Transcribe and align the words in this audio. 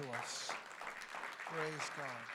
to 0.00 0.08
us. 0.18 0.50
Praise 1.46 1.90
God. 1.96 2.26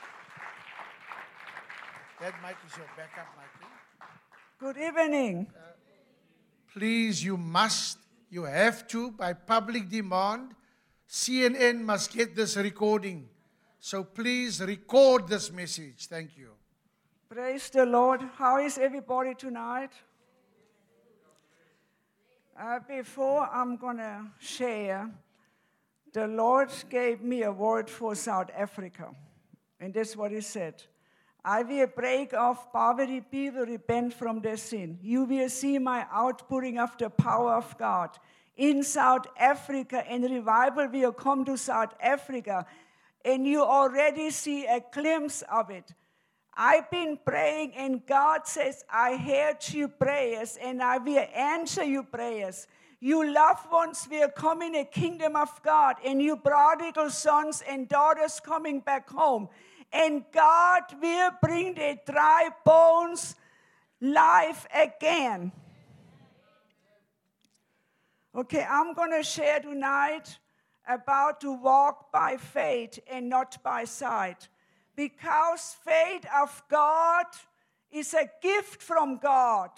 That 2.20 2.34
mic 2.42 2.56
is 2.66 2.76
your 2.76 2.86
backup 2.96 3.26
mic. 3.36 3.68
Good 4.58 4.76
evening. 4.78 5.46
Please, 6.72 7.24
you 7.24 7.36
must, 7.36 7.98
you 8.30 8.44
have 8.44 8.86
to, 8.88 9.10
by 9.10 9.32
public 9.32 9.88
demand, 9.88 10.54
CNN 11.08 11.80
must 11.80 12.12
get 12.12 12.36
this 12.36 12.56
recording. 12.56 13.28
So 13.80 14.04
please 14.04 14.60
record 14.60 15.28
this 15.28 15.50
message. 15.52 16.06
Thank 16.06 16.36
you. 16.36 16.50
Praise 17.28 17.68
the 17.70 17.84
Lord. 17.84 18.22
How 18.36 18.58
is 18.58 18.78
everybody 18.78 19.34
tonight? 19.34 19.90
Uh, 22.58 22.78
before 22.88 23.48
I'm 23.52 23.76
going 23.76 23.98
to 23.98 24.26
share, 24.38 25.10
the 26.12 26.26
Lord 26.26 26.70
gave 26.88 27.22
me 27.22 27.42
a 27.42 27.52
word 27.52 27.90
for 27.90 28.14
South 28.14 28.50
Africa. 28.56 29.10
And 29.80 29.92
that's 29.92 30.16
what 30.16 30.30
He 30.30 30.40
said. 30.40 30.82
I 31.44 31.62
will 31.62 31.86
break 31.86 32.34
off 32.34 32.72
poverty, 32.72 33.20
people 33.20 33.64
repent 33.64 34.14
from 34.14 34.40
their 34.40 34.56
sin. 34.56 34.98
You 35.00 35.24
will 35.24 35.48
see 35.48 35.78
my 35.78 36.04
outpouring 36.12 36.78
of 36.78 36.96
the 36.98 37.08
power 37.08 37.54
of 37.54 37.78
God. 37.78 38.10
In 38.56 38.82
South 38.82 39.26
Africa, 39.38 40.02
and 40.08 40.24
revival 40.24 40.88
will 40.88 41.12
come 41.12 41.44
to 41.44 41.56
South 41.56 41.92
Africa, 42.00 42.66
and 43.24 43.46
you 43.46 43.62
already 43.62 44.30
see 44.30 44.64
a 44.66 44.80
glimpse 44.92 45.42
of 45.42 45.70
it. 45.70 45.92
I've 46.56 46.90
been 46.90 47.18
praying, 47.22 47.74
and 47.76 48.04
God 48.06 48.46
says, 48.46 48.82
I 48.90 49.16
heard 49.16 49.58
your 49.68 49.88
prayers, 49.88 50.56
and 50.60 50.82
I 50.82 50.96
will 50.98 51.26
answer 51.34 51.84
your 51.84 52.04
prayers. 52.04 52.66
You 53.00 53.32
loved 53.32 53.70
ones 53.70 54.08
will 54.10 54.28
come 54.28 54.62
in 54.62 54.74
a 54.74 54.84
kingdom 54.84 55.36
of 55.36 55.62
God, 55.62 55.96
and 56.04 56.22
you 56.22 56.36
prodigal 56.36 57.10
sons 57.10 57.62
and 57.68 57.88
daughters 57.88 58.40
coming 58.40 58.80
back 58.80 59.08
home. 59.10 59.48
And 59.92 60.24
God 60.32 60.82
will 61.00 61.30
bring 61.42 61.74
the 61.74 61.98
dry 62.06 62.48
bones 62.64 63.36
life 64.00 64.66
again. 64.74 65.52
Okay, 68.34 68.66
I'm 68.68 68.92
going 68.94 69.12
to 69.12 69.22
share 69.22 69.60
tonight 69.60 70.38
about 70.88 71.40
to 71.40 71.52
walk 71.52 72.12
by 72.12 72.36
faith 72.36 72.98
and 73.10 73.28
not 73.28 73.62
by 73.62 73.84
sight 73.84 74.48
because 74.94 75.76
faith 75.84 76.24
of 76.34 76.62
God 76.68 77.26
is 77.90 78.14
a 78.14 78.28
gift 78.42 78.82
from 78.82 79.18
God. 79.18 79.70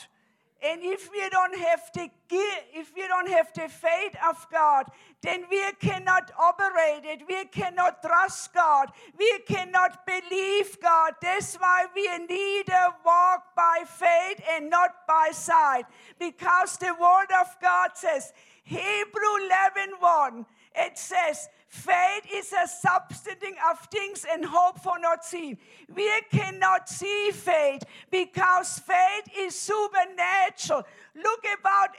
And 0.60 0.80
if 0.82 1.10
we 1.12 1.28
don't 1.28 1.56
have 1.56 1.82
the 1.94 2.10
if 2.30 2.94
we 2.94 3.06
don't 3.06 3.28
have 3.28 3.52
the 3.54 3.68
faith 3.68 4.16
of 4.26 4.44
God, 4.50 4.86
then 5.22 5.44
we 5.50 5.64
cannot 5.80 6.32
operate 6.38 7.04
it. 7.04 7.22
We 7.28 7.44
cannot 7.46 8.02
trust 8.02 8.52
God. 8.52 8.88
We 9.18 9.38
cannot 9.46 10.04
believe 10.04 10.80
God. 10.80 11.14
That's 11.22 11.54
why 11.56 11.86
we 11.94 12.06
need 12.26 12.68
a 12.68 12.94
walk 13.04 13.54
by 13.56 13.84
faith 13.86 14.44
and 14.50 14.68
not 14.68 15.06
by 15.06 15.30
sight. 15.32 15.84
Because 16.18 16.76
the 16.76 16.94
word 17.00 17.30
of 17.40 17.56
God 17.62 17.90
says, 17.94 18.32
Hebrew 18.64 19.36
11 19.46 19.94
1, 20.00 20.46
it 20.74 20.98
says, 20.98 21.48
Faith 21.68 22.24
is 22.32 22.50
a 22.52 22.66
substanding 22.66 23.54
of 23.70 23.78
things 23.90 24.24
and 24.30 24.42
hope 24.42 24.80
for 24.80 24.98
not 24.98 25.22
seen. 25.22 25.58
We 25.94 26.10
cannot 26.30 26.88
see 26.88 27.30
faith 27.30 27.82
because 28.10 28.78
faith 28.78 29.28
is 29.36 29.54
supernatural. 29.54 30.84
Look 31.14 31.44
about 31.60 31.90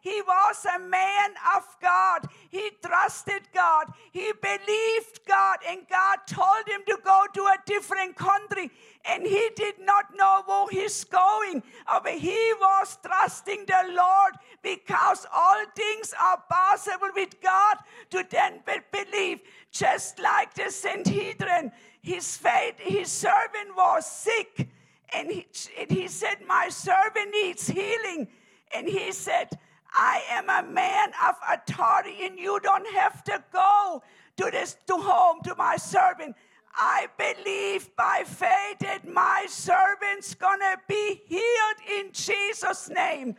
He 0.00 0.22
was 0.22 0.66
a 0.66 0.78
man 0.78 1.30
of 1.56 1.64
God. 1.80 2.28
He 2.50 2.70
trusted 2.84 3.42
God. 3.54 3.92
He 4.12 4.32
believed 4.40 5.20
God, 5.26 5.58
and 5.68 5.80
God 5.88 6.18
told 6.26 6.66
him 6.66 6.82
to 6.86 6.98
go 7.04 7.24
to 7.34 7.42
a 7.42 7.56
different 7.66 8.16
country. 8.16 8.70
And 9.04 9.24
he 9.24 9.50
did 9.54 9.76
not 9.80 10.16
know 10.16 10.42
where 10.46 10.68
he's 10.70 11.04
going. 11.04 11.62
But 11.86 12.14
he 12.14 12.52
was 12.60 12.98
trusting 13.04 13.66
the 13.66 13.94
Lord 13.94 14.34
because 14.62 15.26
all 15.34 15.64
things 15.74 16.14
are 16.20 16.42
possible 16.48 17.10
with 17.14 17.40
God 17.40 17.76
to 18.10 18.24
then 18.30 18.62
believe. 18.92 19.40
Just 19.70 20.18
like 20.18 20.54
the 20.54 20.70
centurion, 20.70 21.70
his 22.00 22.36
faith, 22.36 22.74
his 22.78 23.08
servant 23.10 23.76
was 23.76 24.06
sick 24.06 24.68
and 25.12 25.30
he, 25.30 25.46
and 25.78 25.90
he 25.90 26.08
said, 26.08 26.36
My 26.46 26.68
servant 26.68 27.30
needs 27.30 27.68
healing. 27.68 28.28
And 28.74 28.88
he 28.88 29.12
said, 29.12 29.48
I 29.92 30.22
am 30.30 30.50
a 30.50 30.68
man 30.68 31.10
of 31.26 31.36
authority, 31.50 32.24
and 32.24 32.38
you 32.38 32.60
don't 32.60 32.86
have 32.94 33.24
to 33.24 33.42
go 33.52 34.02
to 34.36 34.50
this 34.50 34.76
to 34.86 34.96
home 34.96 35.40
to 35.44 35.54
my 35.56 35.76
servant. 35.76 36.36
I 36.74 37.06
believe 37.16 37.94
by 37.96 38.22
faith 38.26 38.80
that 38.80 39.08
my 39.08 39.46
servant's 39.48 40.34
gonna 40.34 40.76
be 40.86 41.22
healed 41.26 41.98
in 41.98 42.12
Jesus' 42.12 42.90
name. 42.90 43.36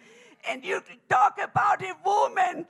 And 0.49 0.65
you 0.65 0.81
talk 1.09 1.39
about 1.41 1.83
a 1.83 1.94
woman, 2.03 2.65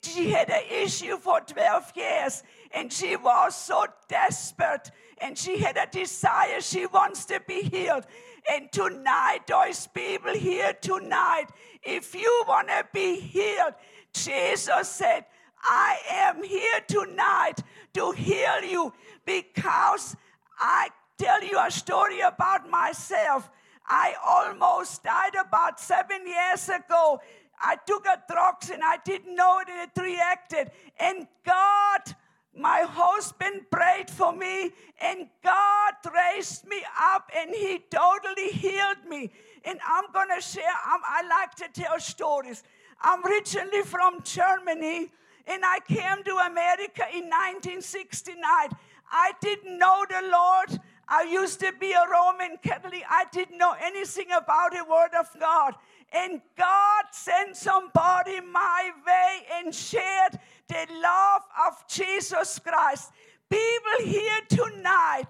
she 0.00 0.30
had 0.30 0.48
an 0.48 0.62
issue 0.70 1.18
for 1.18 1.40
12 1.40 1.92
years, 1.94 2.42
and 2.72 2.90
she 2.90 3.16
was 3.16 3.54
so 3.54 3.84
desperate, 4.08 4.90
and 5.18 5.36
she 5.36 5.58
had 5.58 5.76
a 5.76 5.86
desire, 5.86 6.60
she 6.60 6.86
wants 6.86 7.26
to 7.26 7.40
be 7.46 7.62
healed. 7.62 8.06
And 8.50 8.70
tonight, 8.70 9.40
those 9.46 9.86
people 9.88 10.32
here 10.34 10.72
tonight, 10.80 11.46
if 11.82 12.14
you 12.14 12.44
want 12.46 12.68
to 12.68 12.86
be 12.92 13.18
healed, 13.18 13.74
Jesus 14.12 14.88
said, 14.88 15.24
I 15.62 15.98
am 16.10 16.42
here 16.42 16.80
tonight 16.86 17.56
to 17.94 18.12
heal 18.12 18.62
you 18.62 18.92
because 19.24 20.16
I 20.58 20.90
tell 21.18 21.42
you 21.42 21.58
a 21.58 21.70
story 21.70 22.20
about 22.20 22.70
myself. 22.70 23.50
I 23.88 24.14
almost 24.24 25.02
died 25.02 25.34
about 25.34 25.80
seven 25.80 26.26
years 26.26 26.68
ago. 26.68 27.20
I 27.60 27.76
took 27.86 28.06
a 28.06 28.22
drugs 28.30 28.70
and 28.70 28.82
I 28.84 28.98
didn't 29.04 29.34
know 29.34 29.60
it, 29.60 29.68
it 29.68 30.00
reacted. 30.00 30.70
And 30.98 31.26
God 31.44 32.16
my 32.56 32.86
husband 32.88 33.70
prayed 33.70 34.10
for 34.10 34.32
me, 34.32 34.70
and 35.00 35.28
God 35.44 35.94
raised 36.12 36.66
me 36.66 36.82
up, 37.14 37.30
and 37.36 37.54
He 37.54 37.80
totally 37.90 38.48
healed 38.50 39.04
me. 39.08 39.30
And 39.64 39.78
I'm 39.86 40.10
going 40.12 40.28
to 40.34 40.40
share, 40.40 40.64
I'm, 40.86 41.00
I 41.04 41.22
like 41.28 41.54
to 41.56 41.80
tell 41.80 41.98
stories. 42.00 42.62
I'm 43.00 43.24
originally 43.24 43.82
from 43.82 44.22
Germany, 44.22 45.10
and 45.46 45.62
I 45.64 45.80
came 45.86 46.24
to 46.24 46.36
America 46.46 47.04
in 47.12 47.28
1969. 47.28 48.36
I 49.12 49.32
didn't 49.40 49.78
know 49.78 50.04
the 50.08 50.28
Lord. 50.30 50.80
I 51.08 51.22
used 51.22 51.60
to 51.60 51.72
be 51.78 51.92
a 51.92 52.04
Roman 52.10 52.56
Catholic. 52.62 53.04
I 53.08 53.26
didn't 53.32 53.58
know 53.58 53.76
anything 53.80 54.26
about 54.32 54.72
the 54.72 54.84
Word 54.88 55.10
of 55.18 55.28
God. 55.38 55.74
And 56.12 56.40
God 56.56 57.04
sent 57.12 57.56
somebody 57.56 58.40
my 58.40 58.90
way 59.06 59.46
and 59.54 59.74
shared 59.74 60.38
the 60.68 60.86
love 61.02 61.42
of 61.66 61.86
Jesus 61.88 62.58
Christ. 62.58 63.12
People 63.48 64.04
here 64.04 64.40
tonight, 64.48 65.26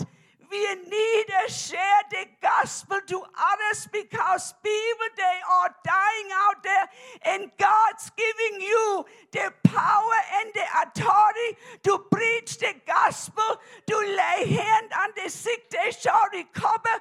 we 0.51 0.75
need 0.75 1.25
to 1.27 1.53
share 1.53 2.03
the 2.11 2.25
gospel 2.41 2.99
to 3.07 3.17
others 3.17 3.89
because 3.93 4.55
people 4.63 5.09
they 5.17 5.39
are 5.51 5.75
dying 5.85 6.29
out 6.33 6.63
there 6.63 6.89
and 7.27 7.51
God's 7.59 8.11
giving 8.17 8.61
you 8.61 9.05
the 9.33 9.53
power 9.65 10.19
and 10.41 10.53
the 10.55 10.65
authority 10.83 11.59
to 11.83 11.99
preach 12.11 12.59
the 12.59 12.75
gospel, 12.87 13.61
to 13.87 13.97
lay 13.99 14.49
hand 14.49 14.91
on 14.99 15.11
the 15.23 15.29
sick, 15.29 15.69
they 15.71 15.91
shall 15.91 16.27
recover, 16.33 16.95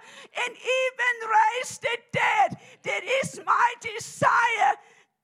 and 0.45 0.55
even 0.55 1.29
raise 1.29 1.77
the 1.77 1.97
dead. 2.11 2.57
That 2.83 3.03
is 3.23 3.39
my 3.45 3.73
desire. 3.79 4.75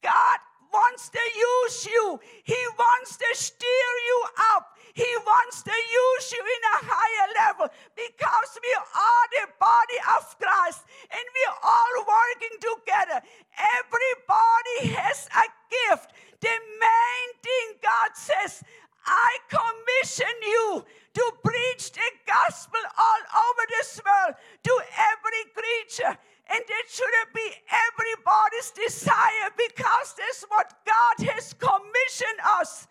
God 0.04 0.40
wants 0.72 1.10
to 1.10 1.24
use 1.36 1.86
you. 1.86 2.20
He 2.44 2.58
wants 2.78 3.18
to 3.18 3.28
steer 3.34 3.92
you 4.08 4.26
up. 4.56 4.78
He 4.94 5.08
wants 5.26 5.64
to 5.64 5.72
use 5.72 6.32
you 6.32 6.42
in 6.44 6.64
a 6.76 6.78
higher 6.84 7.28
level 7.40 7.68
because 7.96 8.52
we 8.60 8.74
are 8.76 9.26
the 9.32 9.48
body 9.60 10.00
of 10.18 10.24
Christ 10.36 10.84
and 11.08 11.26
we're 11.32 11.60
all 11.64 11.96
working 12.04 12.56
together. 12.60 13.20
Everybody 13.56 15.00
has 15.00 15.30
a 15.32 15.48
gift. 15.72 16.12
The 16.42 16.52
main 16.52 17.28
thing 17.40 17.68
God 17.82 18.12
says, 18.16 18.64
I 19.06 19.38
commission 19.48 20.36
you 20.44 20.86
to 21.14 21.32
preach 21.44 21.92
the 21.92 22.10
gospel 22.26 22.80
all 22.98 23.22
over 23.48 23.64
this 23.70 24.00
world 24.04 24.36
to 24.64 24.74
every 24.98 25.44
creature. 25.56 26.18
And 26.52 26.64
it 26.68 26.86
shouldn't 26.90 27.34
be 27.34 27.48
everybody's 27.72 28.72
desire 28.72 29.50
because 29.56 30.16
that's 30.18 30.44
what 30.50 30.74
God 30.86 31.32
has 31.32 31.54
commissioned 31.54 32.42
us. 32.60 32.88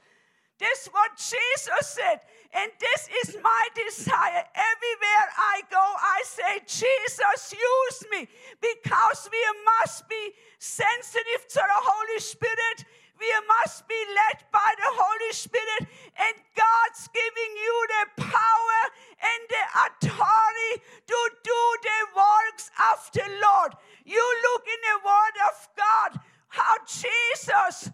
That's 0.59 0.87
what 0.89 1.17
Jesus 1.17 1.97
said. 1.97 2.21
And 2.53 2.71
this 2.81 3.09
is 3.25 3.37
my 3.43 3.69
desire. 3.77 4.45
Everywhere 4.53 5.27
I 5.37 5.63
go, 5.71 5.81
I 5.81 6.21
say, 6.25 6.61
Jesus, 6.67 7.53
use 7.53 8.05
me 8.11 8.29
because 8.61 9.29
we 9.31 9.45
must 9.79 10.09
be 10.09 10.33
sensitive 10.59 11.49
to 11.49 11.61
the 11.61 11.81
Holy 11.81 12.21
Spirit. 12.21 12.85
We 13.21 13.29
must 13.61 13.87
be 13.87 14.01
led 14.17 14.41
by 14.51 14.73
the 14.81 14.91
Holy 14.97 15.33
Spirit, 15.33 15.85
and 16.17 16.35
God's 16.57 17.09
giving 17.13 17.53
you 17.53 17.77
the 17.93 18.23
power 18.25 18.81
and 19.21 19.41
the 19.53 19.65
authority 19.85 20.73
to 21.07 21.19
do 21.45 21.61
the 21.85 22.01
works 22.17 22.71
of 22.81 22.99
the 23.13 23.29
Lord. 23.45 23.77
You 24.07 24.25
look 24.43 24.65
in 24.65 24.81
the 24.89 24.99
Word 25.05 25.37
of 25.53 25.69
God 25.77 26.21
how 26.49 26.75
Jesus 26.89 27.91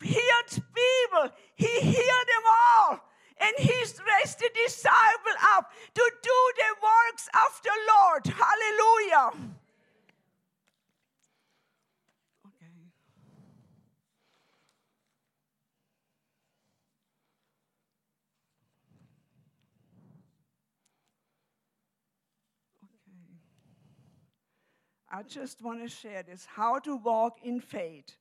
healed 0.00 0.52
people, 0.70 1.34
He 1.54 1.80
healed 1.80 2.28
them 2.30 2.46
all. 2.46 3.00
And 3.42 3.54
he 3.58 3.72
raised 3.74 4.38
the 4.38 4.50
disciple 4.54 5.36
up 5.56 5.72
to 5.94 6.12
do 6.22 6.38
the 6.56 6.74
works 6.78 7.28
of 7.34 7.60
the 7.64 7.74
Lord. 7.90 8.22
Hallelujah. 8.26 9.52
I 25.14 25.22
just 25.22 25.60
want 25.60 25.82
to 25.82 25.88
share 25.88 26.22
this 26.22 26.46
how 26.46 26.78
to 26.78 26.96
walk 26.96 27.38
in 27.44 27.60
faith. 27.60 28.16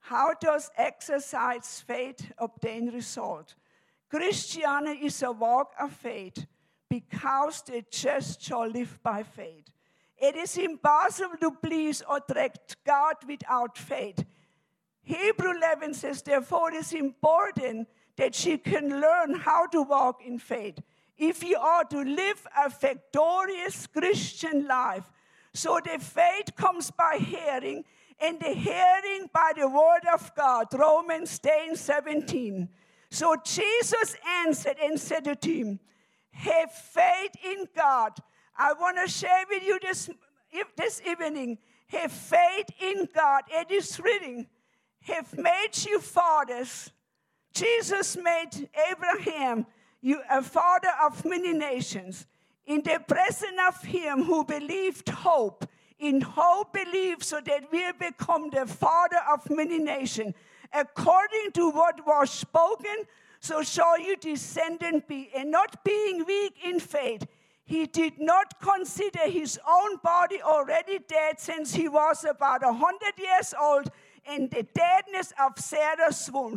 How 0.00 0.32
does 0.40 0.70
exercise 0.78 1.84
faith 1.86 2.32
obtain 2.38 2.90
result? 2.90 3.54
Christianity 4.08 5.06
is 5.06 5.22
a 5.22 5.30
walk 5.30 5.72
of 5.78 5.92
faith 5.92 6.46
because 6.88 7.62
the 7.62 7.84
just 7.90 8.40
shall 8.42 8.66
live 8.66 8.98
by 9.02 9.24
faith. 9.24 9.66
It 10.16 10.36
is 10.36 10.56
impossible 10.56 11.36
to 11.40 11.50
please 11.50 12.02
or 12.08 12.16
attract 12.16 12.76
God 12.86 13.16
without 13.26 13.76
faith. 13.76 14.24
Hebrew 15.02 15.50
11 15.56 15.94
says, 15.94 16.22
therefore, 16.22 16.72
it 16.72 16.76
is 16.76 16.92
important 16.94 17.88
that 18.16 18.34
she 18.34 18.56
can 18.56 19.00
learn 19.00 19.34
how 19.34 19.66
to 19.66 19.82
walk 19.82 20.24
in 20.24 20.38
faith. 20.38 20.78
If 21.18 21.44
you 21.44 21.58
are 21.58 21.84
to 21.84 21.98
live 21.98 22.46
a 22.56 22.70
victorious 22.70 23.86
Christian 23.86 24.66
life, 24.66 25.10
so 25.54 25.80
the 25.82 25.98
faith 26.00 26.56
comes 26.56 26.90
by 26.90 27.18
hearing, 27.18 27.84
and 28.20 28.40
the 28.40 28.52
hearing 28.52 29.30
by 29.32 29.52
the 29.56 29.68
word 29.68 30.02
of 30.12 30.34
God. 30.34 30.66
Romans 30.72 31.38
10 31.38 31.76
17. 31.76 32.68
So 33.10 33.36
Jesus 33.44 34.16
answered 34.44 34.76
and 34.82 34.98
said 34.98 35.40
to 35.40 35.52
him, 35.52 35.78
Have 36.32 36.72
faith 36.72 37.36
in 37.44 37.66
God. 37.74 38.12
I 38.56 38.72
want 38.72 38.98
to 39.04 39.10
share 39.10 39.44
with 39.48 39.62
you 39.62 39.78
this, 39.80 40.10
this 40.76 41.00
evening. 41.08 41.58
Have 41.88 42.10
faith 42.10 42.70
in 42.80 43.08
God. 43.14 43.44
It 43.48 43.70
is 43.70 44.00
written, 44.00 44.48
Have 45.02 45.36
made 45.38 45.70
you 45.86 46.00
fathers. 46.00 46.90
Jesus 47.52 48.16
made 48.16 48.68
Abraham 48.90 49.66
you 50.00 50.20
a 50.28 50.42
father 50.42 50.90
of 51.04 51.24
many 51.24 51.52
nations. 51.52 52.26
In 52.66 52.82
the 52.82 53.00
presence 53.06 53.60
of 53.68 53.82
him 53.82 54.24
who 54.24 54.44
believed 54.44 55.08
hope, 55.08 55.68
in 55.98 56.20
hope 56.20 56.72
believe 56.72 57.22
so 57.22 57.40
that 57.40 57.70
we 57.70 57.84
become 57.92 58.50
the 58.50 58.66
father 58.66 59.20
of 59.32 59.48
many 59.50 59.78
nations. 59.78 60.34
According 60.72 61.52
to 61.54 61.70
what 61.70 62.06
was 62.06 62.30
spoken, 62.30 63.04
so 63.40 63.62
shall 63.62 63.98
your 63.98 64.16
descendant 64.16 65.06
be. 65.06 65.30
And 65.36 65.50
not 65.50 65.84
being 65.84 66.24
weak 66.24 66.56
in 66.64 66.80
faith, 66.80 67.26
he 67.64 67.86
did 67.86 68.18
not 68.18 68.60
consider 68.60 69.28
his 69.28 69.58
own 69.68 69.96
body 70.02 70.40
already 70.42 70.98
dead 71.06 71.38
since 71.38 71.74
he 71.74 71.88
was 71.88 72.24
about 72.24 72.62
a 72.62 72.72
hundred 72.72 73.18
years 73.18 73.54
old 73.60 73.90
and 74.26 74.50
the 74.50 74.62
deadness 74.74 75.32
of 75.38 75.58
Sarah's 75.58 76.30
womb. 76.32 76.56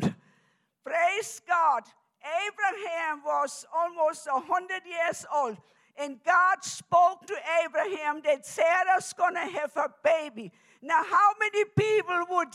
Praise 0.84 1.42
God. 1.48 1.84
Abraham 2.24 3.22
was 3.26 3.66
almost 3.74 4.28
a 4.28 4.40
hundred 4.40 4.82
years 4.86 5.26
old 5.34 5.58
and 6.00 6.18
God 6.24 6.64
spoke 6.64 7.26
to 7.28 7.36
Abraham 7.64 8.22
that 8.24 8.46
Sarah's 8.46 9.14
gonna 9.14 9.50
have 9.50 9.76
a 9.76 9.90
baby. 10.04 10.52
Now, 10.82 11.04
how 11.04 11.32
many 11.40 11.66
people 11.66 12.26
would 12.30 12.50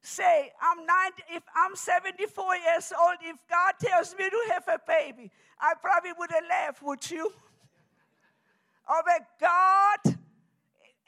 say, 0.00 0.52
I'm 0.60 0.84
90, 0.84 1.22
if 1.34 1.42
I'm 1.54 1.76
74 1.76 2.56
years 2.56 2.92
old, 2.98 3.16
if 3.22 3.36
God 3.48 3.74
tells 3.80 4.14
me 4.18 4.28
to 4.28 4.52
have 4.52 4.68
a 4.68 4.80
baby, 4.86 5.30
I 5.60 5.74
probably 5.80 6.12
would 6.18 6.30
have 6.30 6.44
laughed, 6.48 6.82
would 6.82 7.10
you? 7.10 7.32
Oh, 8.90 9.02
but 9.04 9.20
God, 9.38 10.16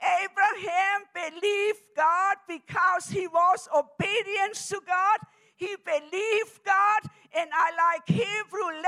Abraham 0.02 1.00
believed 1.14 1.81
God 1.96 2.37
because 2.46 3.08
he 3.08 3.26
was 3.26 3.70
obedient 3.75 4.54
to 4.69 4.82
God 4.87 5.19
he 5.60 5.76
believed 5.84 6.64
God, 6.64 7.02
and 7.36 7.50
I 7.52 7.68
like 7.76 8.08
Hebrew 8.08 8.64
11, 8.64 8.80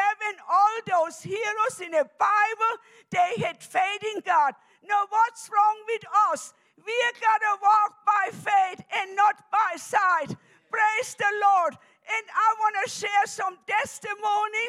all 0.49 0.77
those 0.89 1.21
heroes 1.21 1.77
in 1.85 1.93
the 1.93 2.09
Bible, 2.17 2.73
they 3.11 3.45
had 3.45 3.63
faith 3.63 4.03
in 4.17 4.23
God. 4.25 4.55
Now, 4.83 5.05
what's 5.11 5.51
wrong 5.53 5.77
with 5.87 6.03
us? 6.33 6.55
We 6.81 6.97
gotta 7.21 7.61
walk 7.61 7.93
by 8.07 8.33
faith 8.33 8.81
and 8.97 9.15
not 9.15 9.37
by 9.53 9.77
sight. 9.77 10.35
Praise 10.73 11.15
the 11.15 11.29
Lord. 11.45 11.77
And 12.09 12.25
I 12.33 12.49
want 12.59 12.77
to 12.83 12.91
share 12.91 13.27
some 13.27 13.59
testimony. 13.69 14.67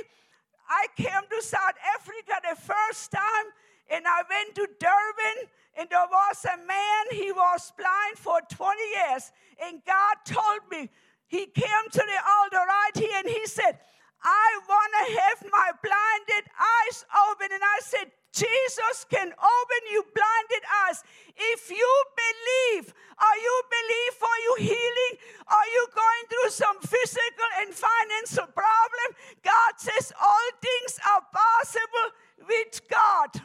I 0.67 0.87
came 0.97 1.23
to 1.31 1.41
South 1.41 1.79
Africa 1.95 2.35
the 2.43 2.59
first 2.59 3.13
time, 3.13 3.47
and 3.89 4.03
I 4.05 4.23
went 4.29 4.55
to 4.55 4.67
Durban, 4.77 5.47
and 5.79 5.89
there 5.89 6.05
was 6.11 6.45
a 6.51 6.57
man, 6.67 7.03
he 7.11 7.31
was 7.31 7.71
blind 7.77 8.17
for 8.17 8.41
20 8.51 8.81
years, 8.91 9.31
and 9.63 9.79
God 9.85 10.15
told 10.27 10.67
me, 10.69 10.89
he 11.33 11.47
came 11.47 11.85
to 11.89 12.03
the 12.05 12.19
altar 12.37 12.61
right 12.61 12.93
here 12.93 13.17
and 13.17 13.27
he 13.27 13.47
said, 13.47 13.79
I 14.21 14.47
want 14.69 14.91
to 15.01 15.05
have 15.17 15.39
my 15.49 15.69
blinded 15.81 16.45
eyes 16.53 17.05
open. 17.25 17.49
And 17.51 17.63
I 17.65 17.79
said, 17.81 18.13
Jesus 18.31 19.05
can 19.09 19.33
open 19.33 19.81
you 19.89 20.05
blinded 20.13 20.63
eyes. 20.85 21.01
If 21.35 21.71
you 21.71 21.91
believe, 22.13 22.93
are 23.17 23.39
you 23.41 23.55
believe 23.65 24.13
for 24.21 24.35
you 24.45 24.53
healing? 24.69 25.13
Are 25.49 25.69
you 25.73 25.87
going 25.89 26.25
through 26.29 26.51
some 26.51 26.79
physical 26.85 27.49
and 27.65 27.73
financial 27.73 28.53
problem? 28.53 29.09
God 29.41 29.73
says 29.77 30.13
all 30.21 30.49
things 30.61 30.99
are 31.01 31.25
possible 31.33 32.09
with 32.47 32.79
God. 32.93 33.41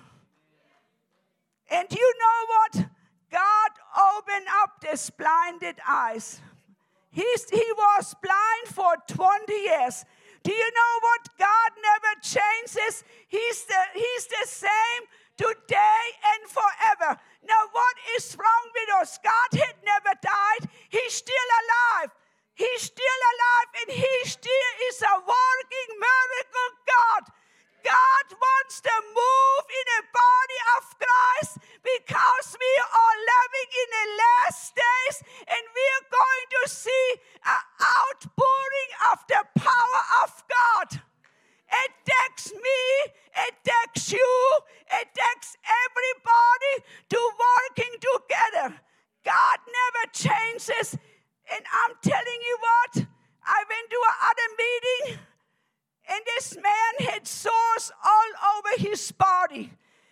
And 1.70 1.88
you 1.90 2.14
know 2.20 2.40
what? 2.52 2.90
God 3.32 3.70
opened 3.96 4.46
up 4.60 4.84
these 4.84 5.08
blinded 5.08 5.76
eyes. 5.88 6.42
He's, 7.10 7.50
he 7.50 7.64
was 7.76 8.14
blind 8.22 8.66
for 8.66 8.94
20 9.08 9.52
years. 9.52 10.04
Do 10.42 10.52
you 10.52 10.70
know 10.70 10.94
what? 11.00 11.28
God 11.38 11.70
never 11.82 12.20
changes. 12.22 13.02
He's 13.26 13.64
the, 13.64 13.82
he's 13.94 14.26
the 14.26 14.46
same 14.46 15.02
today 15.38 16.02
and 16.34 16.50
forever. 16.50 17.16
Now, 17.46 17.62
what 17.72 17.96
is 18.16 18.36
wrong 18.36 18.66
with 18.74 18.90
us? 19.00 19.18
God 19.22 19.50
had 19.56 19.76
never 19.86 20.12
died. 20.20 20.68
He's 20.90 21.14
still 21.14 21.50
alive. 21.62 22.10
He's 22.54 22.82
still 22.82 23.20
alive 23.32 23.68
and 23.80 23.88
he 23.96 24.14
still 24.26 24.70
is 24.90 24.98
a 25.00 25.14
working 25.22 25.90
miracle 25.94 26.70
God. 26.84 27.22
God 27.84 28.26
wants 28.34 28.80
to 28.82 28.94
move 29.14 29.64
in 29.70 29.86
the 29.96 30.04
body 30.10 30.60
of 30.76 30.82
Christ 30.98 31.54
because 31.80 32.48
we 32.58 32.72
are 32.84 33.16
living 33.22 33.70
in 33.70 33.88
the 33.94 34.08
last 34.18 34.74
days 34.74 35.16
and 35.46 35.62
we 35.62 35.84
are 35.96 36.06
going 36.10 36.46
to 36.58 36.62
see 36.68 37.06
an 37.46 37.64
outpouring 37.78 38.92
of 39.14 39.18
the 39.30 39.42
power 39.62 40.02
of 40.26 40.30
God. 40.50 40.88
It 41.70 41.92
takes 42.04 42.50
me, 42.52 42.82
it 43.46 43.54
takes 43.62 44.12
you, 44.12 44.32
it 44.92 45.08
takes 45.14 45.56
everybody 45.64 46.74
to 47.14 47.20
working 47.38 47.94
together. 48.02 48.68
God 49.24 49.58
never 49.64 50.02
changes. 50.12 50.98
And 51.48 51.64
I'm 51.64 51.94
telling 52.02 52.40
you 52.42 52.56
what, 52.60 53.06
I 53.46 53.64
went 53.64 53.88
to 53.88 54.00
another 54.02 54.48
meeting 54.58 55.24
and 56.08 56.20
this 56.24 56.56
man 56.56 57.10
had 57.10 57.26
sores 57.26 57.92
all 58.02 58.56
over 58.56 58.88
his 58.88 59.12
body. 59.12 59.70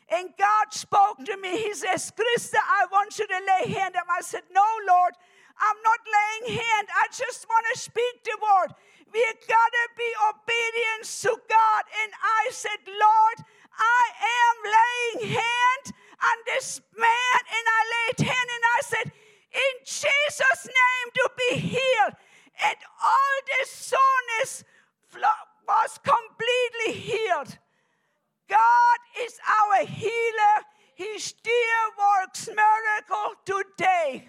And 0.08 0.28
God 0.38 0.70
spoke 0.70 1.24
to 1.24 1.36
me. 1.38 1.50
He 1.56 1.74
says, 1.74 2.12
Krista, 2.12 2.60
I 2.62 2.86
want 2.92 3.18
you 3.18 3.26
to 3.26 3.40
lay 3.40 3.72
hand 3.72 3.96
on 3.96 4.02
him. 4.02 4.10
I 4.12 4.20
said, 4.20 4.42
No, 4.52 4.64
Lord, 4.86 5.14
I'm 5.58 5.76
not 5.82 6.00
laying 6.06 6.60
hand. 6.60 6.86
I 6.94 7.06
just 7.10 7.48
want 7.48 7.66
to 7.72 7.80
speak 7.80 8.22
the 8.22 8.36
word. 8.38 8.74
We 9.12 9.24
gotta 9.48 9.84
be 9.96 10.10
obedient 10.28 11.08
to 11.24 11.32
God. 11.48 11.82
And 12.04 12.12
I 12.46 12.50
said, 12.52 12.78
Lord, 12.86 13.48
I 13.76 14.04
am 14.38 14.56
laying 14.78 15.34
hand 15.34 15.84
on 16.22 16.36
this 16.46 16.80
man. 16.96 17.40
And 17.40 17.64
I 17.66 17.82
laid 17.96 18.28
hand 18.28 18.48
and 18.54 18.64
I 18.76 18.80
said, 18.82 19.12
In 19.52 19.74
Jesus' 19.84 20.66
name 20.66 21.08
to 21.14 21.30
be 21.36 21.56
healed. 21.56 22.14
And 22.64 22.76
all 23.02 23.36
this 23.58 23.70
soreness 23.70 24.64
was 25.66 25.98
completely 26.04 27.00
healed. 27.00 27.58
God 28.48 28.98
is 29.26 29.38
our 29.44 29.84
healer. 29.84 30.56
He 30.94 31.18
still 31.18 31.86
works 31.98 32.48
miracle 32.48 33.34
today. 33.44 34.28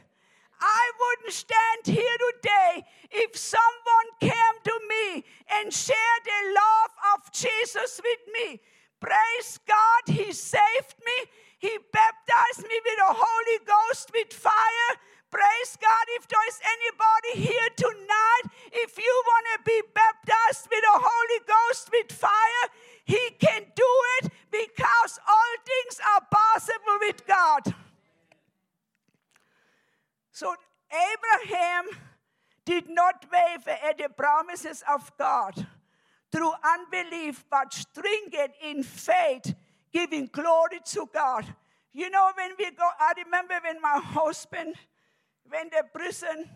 I 0.59 0.91
wouldn't 0.99 1.33
stand 1.33 1.85
here 1.85 2.17
today 2.33 2.83
if 3.11 3.37
someone 3.37 4.09
came 4.19 4.57
to 4.63 4.79
me 4.89 5.23
and 5.53 5.73
shared 5.73 6.23
the 6.25 6.55
love 6.55 6.91
of 7.13 7.31
Jesus 7.31 8.01
with 8.03 8.33
me. 8.33 8.59
Praise 8.99 9.59
God, 9.67 10.03
He 10.07 10.31
saved 10.33 10.95
me. 11.05 11.29
He 11.59 11.77
baptized 11.91 12.67
me 12.67 12.77
with 12.83 12.97
the 12.97 13.13
Holy 13.13 13.59
Ghost 13.65 14.11
with 14.13 14.33
fire. 14.33 14.91
Praise 15.29 15.77
God. 15.79 16.05
If 16.17 16.27
there 16.27 16.47
is 16.47 16.59
anybody 16.65 17.47
here 17.47 17.69
tonight, 17.75 18.45
if 18.73 18.97
you 18.97 19.23
want 19.25 19.45
to 19.55 19.59
be 19.65 19.81
baptized 19.93 20.67
with 20.71 20.81
the 20.81 20.99
Holy 20.99 21.41
Ghost 21.45 21.89
with 21.91 22.11
fire, 22.11 22.65
He 23.05 23.27
Abraham 30.91 31.85
did 32.65 32.89
not 32.89 33.25
waver 33.31 33.77
at 33.83 33.97
the 33.97 34.09
promises 34.09 34.83
of 34.97 35.11
God 35.17 35.67
through 36.31 36.51
unbelief, 36.75 37.45
but 37.49 37.73
stringent 37.73 38.51
in 38.63 38.83
faith, 38.83 39.53
giving 39.93 40.27
glory 40.31 40.79
to 40.85 41.07
God. 41.13 41.45
You 41.93 42.09
know, 42.09 42.31
when 42.35 42.51
we 42.59 42.71
go, 42.71 42.87
I 42.99 43.13
remember 43.23 43.55
when 43.63 43.81
my 43.81 43.99
husband 44.03 44.75
went 45.51 45.71
to 45.71 45.83
prison 45.93 46.49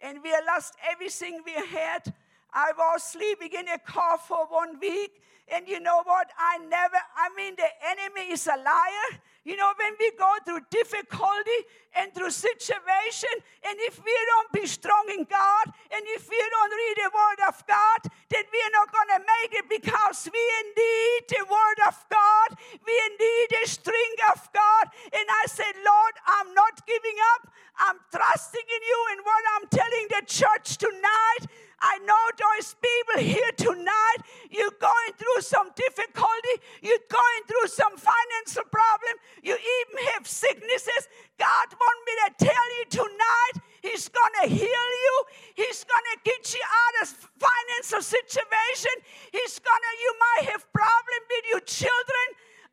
and 0.00 0.18
we 0.22 0.32
lost 0.46 0.74
everything 0.90 1.40
we 1.44 1.52
had. 1.52 2.14
I 2.52 2.72
was 2.76 3.02
sleeping 3.02 3.50
in 3.58 3.68
a 3.68 3.78
car 3.78 4.18
for 4.18 4.46
one 4.46 4.78
week. 4.80 5.20
And 5.48 5.68
you 5.68 5.80
know 5.80 6.02
what? 6.04 6.28
I 6.38 6.58
never, 6.58 6.96
I 7.16 7.28
mean, 7.36 7.54
the 7.56 7.68
enemy 7.90 8.32
is 8.32 8.46
a 8.46 8.56
liar. 8.56 9.20
You 9.44 9.56
know, 9.56 9.72
when 9.76 9.92
we 10.00 10.10
go 10.16 10.32
through 10.44 10.64
difficulty 10.72 11.60
and 11.92 12.08
through 12.16 12.32
situation, 12.32 13.36
and 13.60 13.76
if 13.84 14.00
we 14.02 14.16
don't 14.32 14.50
be 14.56 14.66
strong 14.66 15.04
in 15.12 15.28
God, 15.28 15.66
and 15.92 16.02
if 16.16 16.28
we 16.32 16.40
don't 16.40 16.72
read 16.72 16.96
the 16.96 17.12
Word 17.12 17.40
of 17.52 17.56
God, 17.68 18.00
then 18.32 18.44
we 18.48 18.58
are 18.64 18.72
not 18.72 18.88
going 18.88 19.12
to 19.12 19.20
make 19.20 19.52
it 19.52 19.68
because 19.68 20.28
we 20.32 20.44
need 20.72 21.20
the 21.28 21.44
Word 21.44 21.78
of 21.86 21.96
God. 22.08 22.56
We 22.88 22.96
need 23.20 23.46
the 23.52 23.68
strength 23.68 24.22
of 24.32 24.48
God. 24.56 24.88
And 25.12 25.26
I 25.28 25.44
said, 25.46 25.76
Lord, 25.84 26.14
I'm 26.24 26.54
not 26.54 26.80
giving 26.88 27.20
up. 27.36 27.52
I'm 27.76 28.00
trusting 28.08 28.64
in 28.64 28.82
you 28.82 29.00
and 29.12 29.20
what 29.28 29.42
I'm 29.54 29.66
telling 29.68 30.06
the 30.08 30.22
church 30.24 30.78
tonight. 30.78 31.44
I 31.80 31.98
know 31.98 32.24
those 32.38 32.76
people 32.78 33.22
here 33.22 33.50
tonight, 33.56 34.20
you're 34.50 34.78
going 34.80 35.12
through 35.18 35.42
some 35.42 35.70
difficulty, 35.74 36.54
you're 36.82 37.06
going 37.10 37.42
through 37.46 37.68
some 37.68 37.96
financial 37.96 38.64
problem, 38.70 39.14
you 39.42 39.52
even 39.52 39.96
have 40.14 40.26
sicknesses. 40.26 41.08
God 41.38 41.66
wants 41.74 42.02
me 42.06 42.14
to 42.24 42.28
tell 42.46 42.66
you 42.78 42.84
tonight, 42.90 43.56
He's 43.82 44.08
going 44.08 44.34
to 44.40 44.48
heal 44.48 44.88
you. 45.04 45.14
He's 45.60 45.84
going 45.84 46.08
to 46.14 46.18
get 46.24 46.54
you 46.54 46.64
out 46.64 46.94
of 47.04 47.08
financial 47.36 48.00
situation. 48.00 48.94
He's 49.28 49.60
going 49.60 49.82
to, 49.84 49.92
you 50.00 50.12
might 50.16 50.48
have 50.56 50.64
problem 50.72 51.20
with 51.28 51.44
your 51.52 51.60
children. 51.68 52.26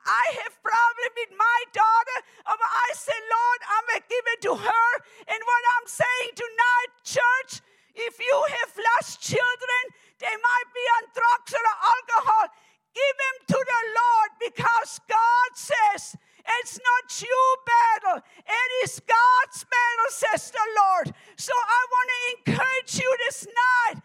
I 0.08 0.40
have 0.40 0.56
problem 0.64 1.10
with 1.20 1.36
my 1.36 1.60
daughter. 1.76 2.18
I 2.48 2.88
say, 2.96 3.20
Lord, 3.28 3.60
I'm 3.76 3.84
going 3.92 4.02
to 4.02 4.08
give 4.08 4.26
it 4.34 4.40
to 4.48 4.54
her. 4.56 4.90
And 5.28 5.40
what 5.44 5.64
I'm 5.76 5.88
saying 5.92 6.32
tonight, 6.40 6.90
church, 7.04 7.60
if 7.96 8.20
you 8.20 8.36
have 8.64 8.72
lost 8.96 9.20
children, 9.22 9.84
they 10.20 10.32
might 10.32 10.70
be 10.72 10.86
on 10.96 11.04
drugs 11.12 11.52
or 11.52 11.66
alcohol. 11.68 12.48
Give 12.96 13.16
them 13.20 13.38
to 13.56 13.60
the 13.60 13.82
Lord 14.00 14.30
because 14.40 15.00
God 15.08 15.50
says 15.56 16.16
it's 16.42 16.80
not 16.80 17.06
your 17.20 17.52
battle, 17.64 18.18
it 18.48 18.70
is 18.84 19.00
God's 19.00 19.64
battle, 19.64 20.10
says 20.12 20.52
the 20.52 20.68
Lord. 20.82 21.16
So 21.38 21.54
I 21.54 21.82
want 21.92 22.10
to 22.10 22.20
encourage 22.36 22.94
you 23.00 23.10
this 23.28 23.48
night. 23.48 24.02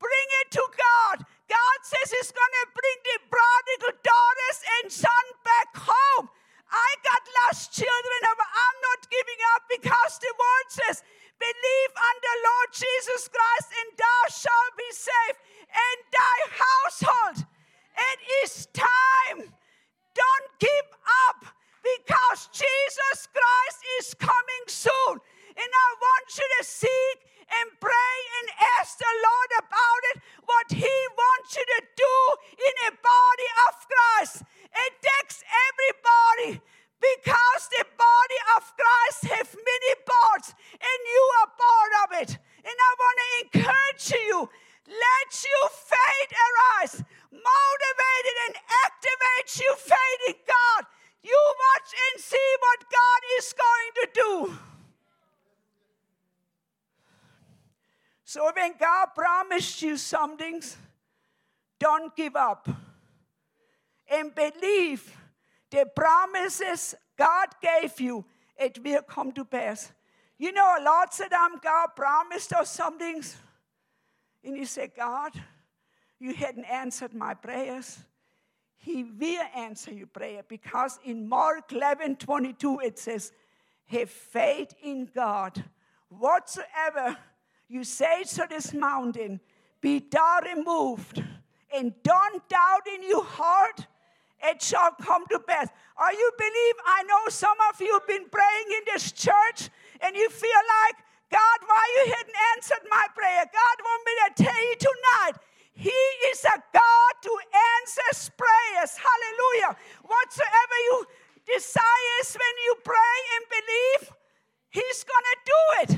Bring 0.00 0.28
it 0.44 0.48
to 0.56 0.64
God. 0.64 1.26
God 1.48 1.78
says 1.84 2.08
He's 2.08 2.32
going 2.32 2.56
to 2.62 2.66
bring 2.72 2.98
the 3.04 3.18
prodigal 3.28 4.00
daughters 4.00 4.58
and 4.80 4.86
son 4.88 5.24
back 5.44 5.76
home. 5.76 6.30
I 6.70 6.90
got 7.02 7.22
lost 7.44 7.74
children, 7.74 8.20
but 8.22 8.48
I'm 8.48 8.78
not 8.80 9.00
giving 9.10 9.40
up 9.58 9.62
because 9.68 10.22
the 10.22 10.32
word 10.32 10.66
says 10.70 11.02
Believe 11.40 11.92
on 11.96 12.16
the 12.20 12.36
Lord 12.44 12.70
Jesus 12.76 13.22
Christ, 13.32 13.68
and 13.72 13.88
thou 13.96 14.20
shalt 14.28 14.72
be 14.76 14.90
saved, 14.92 15.40
and 15.72 15.98
thy 16.12 16.38
household. 16.52 17.48
It 17.96 18.20
is 18.44 18.68
time. 18.76 19.48
Don't 20.12 20.48
give 20.60 20.88
up 21.32 21.48
because 21.80 22.52
Jesus 22.52 23.28
Christ 23.32 23.80
is 24.00 24.14
coming 24.20 24.50
soon. 24.70 25.14
And 25.58 25.70
I 25.70 25.88
want 25.98 26.26
you 26.38 26.46
to 26.58 26.64
seek 26.64 27.18
and 27.50 27.68
pray 27.82 28.16
and 28.40 28.46
ask 28.78 28.96
the 28.96 29.14
Lord 29.26 29.50
about 29.58 30.02
it, 30.14 30.16
what 30.46 30.68
He 30.70 30.96
wants 31.18 31.58
you 31.58 31.66
to 31.66 31.80
do 31.98 32.16
in 32.54 32.74
a 32.86 32.92
body 32.94 33.50
of 33.66 33.72
Christ. 33.90 34.36
It 34.70 34.92
takes 35.02 35.42
everybody 35.42 36.62
because 37.02 37.62
the 37.74 37.84
body 37.98 38.40
of 38.56 38.62
Christ 38.78 39.20
have 39.34 39.50
many 39.50 39.92
parts 40.06 40.54
and 40.78 40.98
you 41.02 41.22
are 41.42 41.50
part 41.58 41.92
of 42.04 42.08
it. 42.22 42.30
And 42.62 42.76
I 42.76 42.90
want 42.94 43.16
to 43.18 43.28
encourage 43.42 44.06
you, 44.14 44.48
let 44.86 45.28
your 45.42 45.68
faith 45.74 46.32
arise, 46.46 46.94
motivate 47.34 48.26
it 48.30 48.38
and 48.46 48.54
activate 48.86 49.50
your 49.58 49.76
faith 49.76 50.22
in 50.28 50.38
God. 50.46 50.82
You 51.22 51.36
watch 51.36 51.90
and 51.90 52.22
see 52.22 52.50
what 52.60 52.80
God 52.90 53.20
is 53.38 53.54
going 53.54 53.90
to 53.98 54.06
do. 54.14 54.58
So 58.30 58.48
when 58.54 58.74
God 58.78 59.08
promised 59.14 59.82
you 59.82 59.96
something, 60.62 60.86
don't 61.78 62.14
give 62.14 62.36
up 62.36 62.68
and 64.10 64.34
believe 64.34 65.16
the 65.70 65.86
promises 65.94 66.94
God 67.16 67.48
gave 67.62 68.00
you, 68.00 68.24
it 68.58 68.82
will 68.84 69.02
come 69.02 69.32
to 69.32 69.44
pass. 69.44 69.92
You 70.38 70.52
know, 70.52 70.76
lots 70.82 71.20
of 71.20 71.30
them 71.30 71.60
God 71.62 71.88
promised 71.94 72.52
us 72.52 72.70
some 72.70 72.98
things. 72.98 73.36
And 74.42 74.56
you 74.56 74.64
say, 74.64 74.90
God, 74.94 75.32
you 76.18 76.34
hadn't 76.34 76.64
answered 76.64 77.14
my 77.14 77.34
prayers. 77.34 77.98
He 78.76 79.04
will 79.04 79.44
answer 79.54 79.92
your 79.92 80.06
prayer 80.06 80.42
because 80.48 80.98
in 81.04 81.28
Mark 81.28 81.72
11 81.72 82.16
22 82.16 82.80
it 82.80 82.98
says, 82.98 83.32
Have 83.86 84.08
faith 84.08 84.74
in 84.82 85.10
God. 85.14 85.62
Whatsoever 86.08 87.16
you 87.68 87.84
say 87.84 88.24
to 88.24 88.46
this 88.48 88.72
mountain, 88.72 89.40
be 89.80 90.04
thou 90.10 90.40
removed, 90.54 91.22
and 91.74 91.94
don't 92.02 92.48
doubt 92.48 92.86
in 92.94 93.02
your 93.08 93.24
heart 93.24 93.86
it 94.42 94.62
shall 94.62 94.92
come 95.00 95.26
to 95.28 95.38
pass. 95.38 95.68
Are 95.96 96.12
you 96.12 96.30
believe? 96.38 96.76
I 96.86 97.02
know 97.04 97.28
some 97.28 97.56
of 97.68 97.80
you 97.80 97.92
have 97.92 98.06
been 98.06 98.28
praying 98.30 98.68
in 98.72 98.82
this 98.92 99.12
church 99.12 99.68
and 100.00 100.16
you 100.16 100.28
feel 100.30 100.62
like, 100.80 100.96
God, 101.30 101.58
why 101.66 101.84
you 101.96 102.12
hadn't 102.12 102.40
answered 102.56 102.84
my 102.90 103.06
prayer? 103.14 103.44
God 103.44 103.76
want 103.84 104.02
me 104.08 104.14
to 104.16 104.44
tell 104.44 104.60
you 104.64 104.76
tonight, 104.80 105.36
He 105.72 106.00
is 106.32 106.44
a 106.44 106.56
God 106.72 107.14
who 107.22 107.36
answers 107.84 108.30
prayers. 108.32 108.96
Hallelujah. 108.96 109.76
Whatsoever 110.02 110.76
you 110.88 111.04
desire 111.44 112.00
when 112.34 112.56
you 112.64 112.74
pray 112.84 113.16
and 113.36 113.44
believe, 113.48 114.16
He's 114.70 115.04
going 115.04 115.28
to 115.28 115.38
do 115.44 115.62
it. 115.82 115.90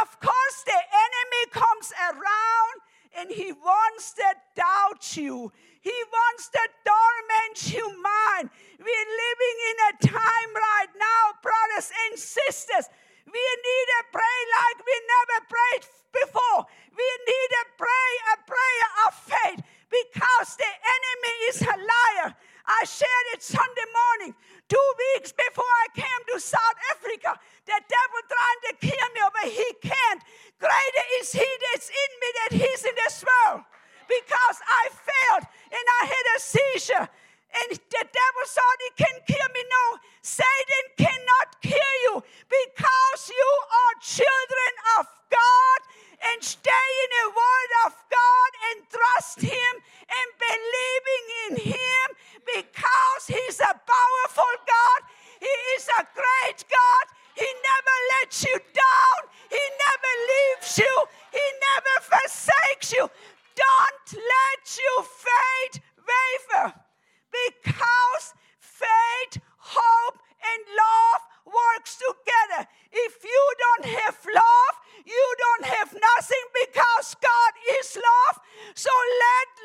Of 0.00 0.20
course, 0.20 0.58
the 0.64 0.80
enemy 0.80 1.42
comes 1.52 1.92
around 2.00 2.74
and 3.16 3.30
he 3.30 3.52
wants 3.52 4.14
to 4.14 4.28
doubt 4.56 5.16
you. 5.16 5.52
He 5.80 5.94
wants 6.12 6.48
to 6.50 6.62
torment 6.86 7.58
your 7.74 7.90
mind. 7.90 8.50
We're 8.78 9.10
living 9.24 9.58
in 9.70 9.76
a 9.90 9.92
time 10.06 10.50
right 10.54 10.92
now, 10.96 11.22
brothers 11.42 11.90
and 12.06 12.18
sisters. 12.18 12.88
We 13.26 13.42
need 13.42 13.86
to 13.98 14.02
pray 14.12 14.38
like 14.62 14.78
we 14.86 14.96
never 15.06 15.38
prayed 15.48 15.84
before. 16.12 16.60
We 16.92 17.08
need 17.26 17.48
to 17.50 17.64
pray 17.78 18.10
a 18.34 18.36
prayer 18.46 18.88
of 19.06 19.12
faith 19.14 19.60
because 19.90 20.56
the 20.56 20.72
enemy 20.72 21.36
is 21.50 21.62
a 21.62 21.76
liar. 21.76 22.34
I 22.66 22.84
shared 22.86 23.28
it 23.34 23.42
Sunday 23.42 23.88
morning, 23.90 24.34
two 24.68 24.88
weeks 25.16 25.32
before 25.32 25.64
I 25.64 25.88
came 25.94 26.22
to 26.32 26.40
South 26.40 26.78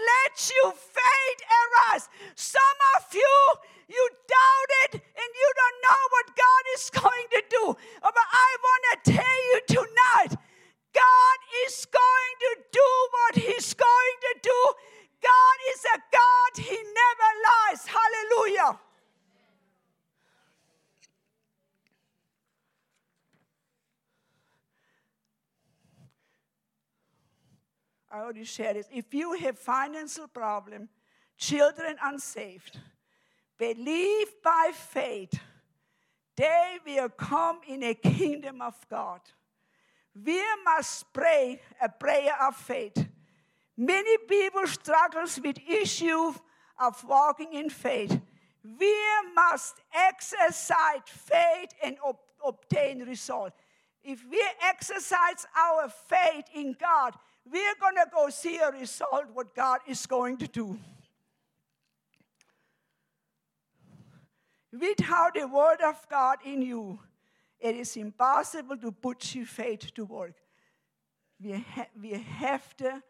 let 0.05 0.49
you 0.49 0.73
fade, 0.75 1.41
Eras. 1.61 2.09
Some 2.35 2.79
of 2.97 3.13
you, 3.13 3.35
you 3.87 4.03
doubted 4.27 5.01
and 5.01 5.29
you 5.33 5.49
don't 5.55 5.79
know 5.87 6.01
what 6.11 6.27
God 6.35 6.63
is 6.75 6.89
going 7.03 7.27
to 7.31 7.43
do. 7.49 7.63
But 8.01 8.13
I 8.17 8.49
want 8.63 8.83
to 8.91 9.11
tell 9.13 9.39
you 9.51 9.57
tonight 9.67 10.39
God 10.93 11.39
is 11.67 11.85
going 11.85 12.35
to 12.45 12.51
do 12.71 12.89
what 13.11 13.33
He's 13.43 13.73
going 13.73 14.17
to 14.21 14.33
do. 14.43 14.59
God 15.21 15.57
is 15.73 15.81
a 15.95 15.97
God, 16.11 16.51
He 16.63 16.77
never 16.77 17.29
lies. 17.49 17.81
Hallelujah. 17.87 18.79
I 28.11 28.19
already 28.19 28.43
shared 28.45 28.77
this. 28.77 28.87
If 28.91 29.13
you 29.13 29.33
have 29.33 29.57
financial 29.57 30.27
problem, 30.27 30.89
children 31.37 31.97
unsaved, 32.03 32.79
believe 33.57 34.27
by 34.43 34.71
faith, 34.73 35.33
they 36.35 36.77
will 36.85 37.09
come 37.09 37.59
in 37.67 37.83
a 37.83 37.93
kingdom 37.95 38.61
of 38.61 38.75
God. 38.89 39.21
We 40.25 40.41
must 40.63 41.11
pray 41.13 41.61
a 41.81 41.89
prayer 41.89 42.33
of 42.47 42.55
faith. 42.55 43.05
Many 43.75 44.17
people 44.17 44.65
struggles 44.65 45.39
with 45.43 45.57
issue 45.67 46.33
of 46.79 47.03
walking 47.03 47.53
in 47.53 47.69
faith. 47.69 48.19
We 48.63 48.95
must 49.35 49.75
exercise 49.93 51.01
faith 51.05 51.69
and 51.83 51.97
ob- 52.05 52.17
obtain 52.45 53.03
result. 53.03 53.53
If 54.07 54.23
we 54.31 54.41
exercise 54.63 55.45
our 55.53 55.89
faith 55.89 56.45
in 56.55 56.77
God, 56.79 57.13
we're 57.45 57.75
going 57.77 57.95
to 57.95 58.05
go 58.09 58.29
see 58.29 58.57
a 58.57 58.71
result 58.71 59.25
what 59.33 59.53
God 59.53 59.79
is 59.85 60.05
going 60.05 60.37
to 60.37 60.47
do. 60.47 60.79
Without 64.71 65.33
the 65.33 65.45
word 65.45 65.81
of 65.85 66.07
God 66.09 66.37
in 66.45 66.61
you, 66.61 66.99
it 67.59 67.75
is 67.75 67.97
impossible 67.97 68.77
to 68.77 68.93
put 68.93 69.35
your 69.35 69.45
faith 69.45 69.93
to 69.95 70.05
work. 70.05 70.35
We, 71.43 71.65
ha- 71.75 71.89
we 72.01 72.11
have 72.11 72.77
to 72.77 73.03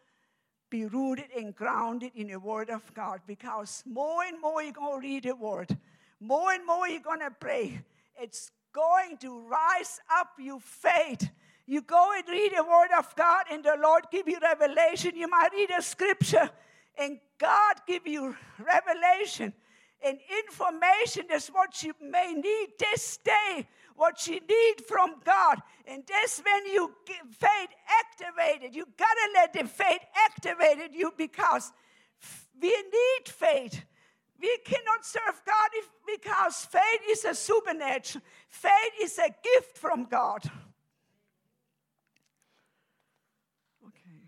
be 0.71 0.85
rooted 0.85 1.27
and 1.37 1.53
grounded 1.53 2.13
in 2.15 2.27
the 2.27 2.39
Word 2.39 2.69
of 2.71 2.93
God 2.93 3.21
because 3.27 3.83
more 3.85 4.23
and 4.23 4.41
more 4.41 4.63
you're 4.63 4.73
going 4.73 4.99
to 4.99 5.07
read 5.07 5.23
the 5.23 5.35
Word, 5.35 5.77
more 6.19 6.53
and 6.53 6.65
more 6.65 6.87
you're 6.87 7.01
going 7.01 7.19
to 7.19 7.31
pray. 7.31 7.81
It's 8.19 8.51
going 8.77 9.17
to 9.17 9.39
rise 9.47 9.99
up 10.19 10.29
you 10.37 10.59
faith. 10.59 11.29
You 11.65 11.81
go 11.81 12.13
and 12.15 12.27
read 12.29 12.53
the 12.55 12.63
Word 12.63 12.89
of 12.97 13.13
God, 13.15 13.45
and 13.51 13.63
the 13.63 13.77
Lord 13.81 14.03
give 14.11 14.27
you 14.27 14.37
revelation. 14.41 15.15
You 15.15 15.27
might 15.27 15.49
read 15.51 15.71
a 15.77 15.81
scripture, 15.81 16.49
and 16.97 17.19
God 17.39 17.75
give 17.87 18.05
you 18.05 18.35
revelation 18.59 19.53
and 20.03 20.17
information. 20.45 21.25
That's 21.29 21.47
what 21.47 21.83
you 21.83 21.93
may 22.01 22.33
need 22.33 22.67
this 22.79 23.17
day 23.17 23.67
what 23.97 24.27
you 24.27 24.39
need 24.39 24.85
from 24.87 25.15
God. 25.25 25.57
And 25.85 26.03
that's 26.07 26.39
when 26.39 26.67
you 26.67 26.93
get 27.05 27.25
faith 27.31 27.69
activated. 27.99 28.75
You 28.75 28.85
gotta 28.97 29.29
let 29.33 29.53
the 29.53 29.67
faith 29.67 30.01
activated 30.25 30.95
you 30.95 31.11
because 31.17 31.73
we 32.61 32.69
need 32.69 33.25
faith. 33.25 33.83
We 34.39 34.57
cannot 34.65 35.05
serve 35.05 35.41
God 35.45 35.69
if, 35.73 35.89
because 36.05 36.65
faith 36.65 37.01
is 37.09 37.25
a 37.25 37.33
supernatural. 37.33 38.23
Faith 38.49 38.93
is 39.01 39.17
a 39.17 39.29
gift 39.43 39.77
from 39.77 40.05
God. 40.05 40.43
Okay. 43.87 44.21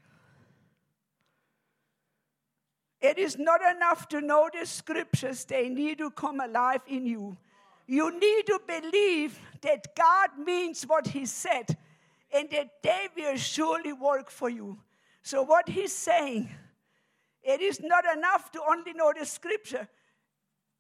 It 3.02 3.20
is 3.20 3.38
not 3.38 3.62
enough 3.76 4.08
to 4.10 4.22
know 4.22 4.50
the 4.52 4.66
scriptures, 4.66 5.46
they 5.46 5.70
need 5.70 6.00
to 6.00 6.10
come 6.10 6.40
alive 6.40 6.82
in 6.88 7.06
you. 7.06 7.38
You 7.86 8.12
need 8.20 8.46
to 8.48 8.60
believe 8.68 9.40
that 9.62 9.96
God 9.96 10.30
means 10.44 10.84
what 10.84 11.08
He 11.08 11.26
said 11.26 11.78
and 12.32 12.50
that 12.52 12.82
they 12.82 13.08
will 13.16 13.38
surely 13.38 13.94
work 13.94 14.30
for 14.30 14.50
you. 14.50 14.80
So, 15.22 15.44
what 15.44 15.70
He's 15.70 15.94
saying, 15.94 16.50
it 17.44 17.62
is 17.62 17.80
not 17.82 18.06
enough 18.16 18.52
to 18.52 18.62
only 18.68 18.94
know 18.94 19.14
the 19.18 19.26
scripture. 19.26 19.88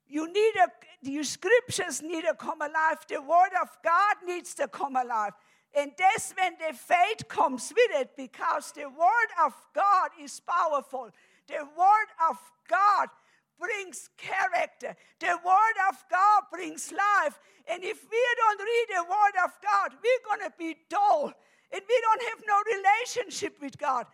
You 0.09 0.31
need 0.31 0.53
a, 0.55 0.67
the 1.03 1.23
scriptures 1.23 2.01
need 2.01 2.23
to 2.23 2.33
come 2.33 2.61
alive. 2.61 2.97
The 3.07 3.21
word 3.21 3.51
of 3.61 3.69
God 3.83 4.15
needs 4.25 4.53
to 4.55 4.67
come 4.67 4.95
alive. 4.95 5.33
And 5.75 5.91
that's 5.97 6.33
when 6.33 6.53
the 6.59 6.75
faith 6.75 7.27
comes 7.27 7.71
with 7.75 8.01
it 8.01 8.09
because 8.17 8.71
the 8.71 8.89
word 8.89 9.29
of 9.45 9.53
God 9.75 10.09
is 10.21 10.39
powerful. 10.39 11.09
The 11.47 11.63
word 11.77 12.09
of 12.29 12.37
God 12.67 13.09
brings 13.59 14.09
character. 14.17 14.95
The 15.19 15.37
Word 15.43 15.77
of 15.89 15.95
God 16.09 16.43
brings 16.51 16.91
life. 16.91 17.39
And 17.69 17.83
if 17.83 18.01
we 18.09 18.25
don't 18.37 18.61
read 18.61 18.85
the 18.95 19.03
Word 19.03 19.35
of 19.43 19.51
God, 19.61 19.91
we're 20.01 20.25
going 20.25 20.49
to 20.49 20.53
be 20.57 20.75
dull. 20.89 21.33
And 21.71 21.81
we 21.87 22.01
don't 22.01 22.23
have 22.23 22.41
no 22.47 22.57
relationship 22.65 23.61
with 23.61 23.77
God. 23.77 24.05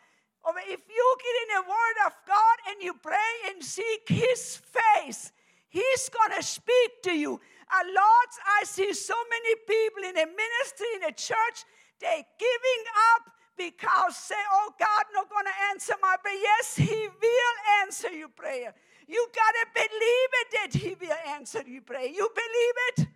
Or 0.43 0.53
if 0.57 0.81
you 0.89 1.15
get 1.23 1.35
in 1.43 1.63
the 1.63 1.69
Word 1.69 1.97
of 2.07 2.13
God 2.27 2.57
and 2.69 2.81
you 2.81 2.93
pray 3.01 3.33
and 3.49 3.63
seek 3.63 4.07
His 4.07 4.57
face, 4.57 5.31
He's 5.69 6.09
going 6.09 6.37
to 6.37 6.43
speak 6.43 7.03
to 7.03 7.11
you. 7.11 7.39
And 7.73 7.87
Lord, 7.87 8.29
I 8.61 8.63
see 8.65 8.93
so 8.93 9.15
many 9.29 9.55
people 9.67 10.03
in 10.09 10.15
a 10.17 10.27
ministry, 10.29 10.87
in 10.95 11.03
a 11.03 11.11
church, 11.11 11.65
they 11.99 12.25
giving 12.37 12.83
up 13.15 13.33
because 13.57 14.15
say, 14.17 14.35
oh, 14.51 14.71
God 14.79 15.03
not 15.13 15.29
going 15.29 15.45
to 15.45 15.57
answer 15.71 15.93
my 16.01 16.15
prayer. 16.21 16.35
Yes, 16.35 16.75
He 16.75 17.07
will 17.07 17.57
answer 17.81 18.11
your 18.11 18.29
prayer. 18.29 18.73
You 19.07 19.27
got 19.33 19.51
to 19.53 19.65
believe 19.73 20.31
it 20.41 20.47
that 20.53 20.71
He 20.73 20.95
will 20.99 21.17
answer 21.29 21.63
you 21.65 21.81
pray. 21.81 22.11
You 22.13 22.27
believe 22.35 22.77
it? 22.89 23.07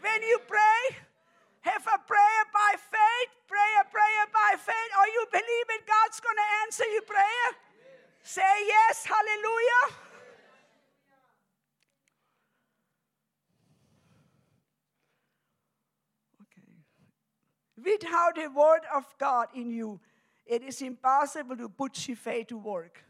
When 0.00 0.22
you 0.22 0.38
pray, 0.46 0.98
have 1.60 1.86
a 1.86 1.98
prayer 2.06 2.42
by 2.52 2.76
faith, 2.76 3.30
pray 3.48 3.70
a 3.80 3.88
prayer 3.88 4.26
by 4.32 4.58
faith, 4.58 4.90
or 5.00 5.06
you 5.08 5.24
believe 5.32 5.68
it, 5.80 5.86
God's 5.86 6.20
going 6.20 6.36
to 6.36 6.50
answer 6.66 6.84
your 6.92 7.02
prayer? 7.08 7.48
Say 8.22 8.52
yes, 8.66 9.06
hallelujah. 9.06 10.03
Without 17.84 18.36
the 18.36 18.48
word 18.48 18.82
of 18.94 19.04
God 19.18 19.48
in 19.54 19.70
you, 19.70 20.00
it 20.46 20.62
is 20.62 20.80
impossible 20.80 21.56
to 21.56 21.68
put 21.68 22.08
your 22.08 22.16
faith 22.16 22.48
to 22.48 22.58
work. 22.58 23.04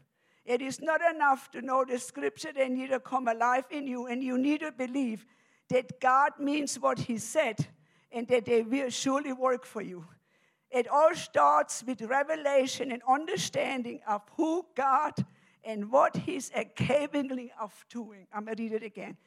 It 0.45 0.61
is 0.61 0.81
not 0.81 1.01
enough 1.01 1.49
to 1.51 1.61
know 1.61 1.85
the 1.85 1.97
scripture, 1.97 2.51
they 2.53 2.69
need 2.69 2.89
to 2.89 2.99
come 2.99 3.27
alive 3.27 3.65
in 3.71 3.87
you, 3.87 4.07
and 4.07 4.23
you 4.23 4.37
need 4.37 4.59
to 4.61 4.71
believe 4.71 5.25
that 5.69 5.99
God 5.99 6.33
means 6.39 6.79
what 6.79 6.99
He 6.99 7.17
said 7.17 7.67
and 8.11 8.27
that 8.27 8.45
they 8.45 8.61
will 8.61 8.89
surely 8.89 9.33
work 9.33 9.65
for 9.65 9.81
you. 9.81 10.05
It 10.69 10.87
all 10.87 11.15
starts 11.15 11.83
with 11.85 12.01
revelation 12.01 12.91
and 12.91 13.01
understanding 13.07 14.01
of 14.07 14.21
who 14.35 14.65
God 14.75 15.13
and 15.63 15.91
what 15.91 16.15
He's 16.15 16.51
capable 16.75 17.47
of 17.59 17.73
doing. 17.89 18.27
I'm 18.33 18.45
going 18.45 18.57
to 18.57 18.63
read 18.63 18.73
it 18.73 18.83
again. 18.83 19.17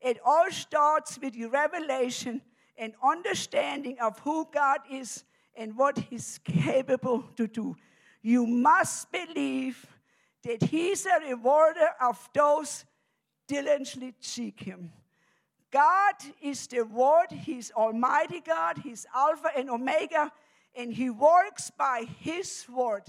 It 0.00 0.18
all 0.24 0.50
starts 0.50 1.18
with 1.20 1.34
your 1.34 1.50
revelation 1.50 2.42
and 2.78 2.94
understanding 3.02 3.98
of 4.00 4.18
who 4.20 4.48
God 4.52 4.80
is 4.90 5.24
and 5.56 5.76
what 5.76 5.98
He's 5.98 6.38
capable 6.44 7.22
to 7.36 7.46
do. 7.46 7.76
You 8.22 8.46
must 8.46 9.10
believe 9.12 9.86
that 10.44 10.62
he's 10.62 11.06
a 11.06 11.20
rewarder 11.28 11.90
of 12.00 12.28
those 12.32 12.84
diligently 13.46 14.14
seek 14.20 14.60
him. 14.60 14.92
God 15.70 16.14
is 16.40 16.66
the 16.66 16.82
Word, 16.82 17.30
He's 17.30 17.70
Almighty 17.72 18.40
God, 18.40 18.78
He's 18.78 19.06
Alpha 19.14 19.50
and 19.54 19.68
Omega, 19.68 20.32
and 20.74 20.92
He 20.92 21.10
works 21.10 21.70
by 21.70 22.06
His 22.20 22.64
Word. 22.68 23.02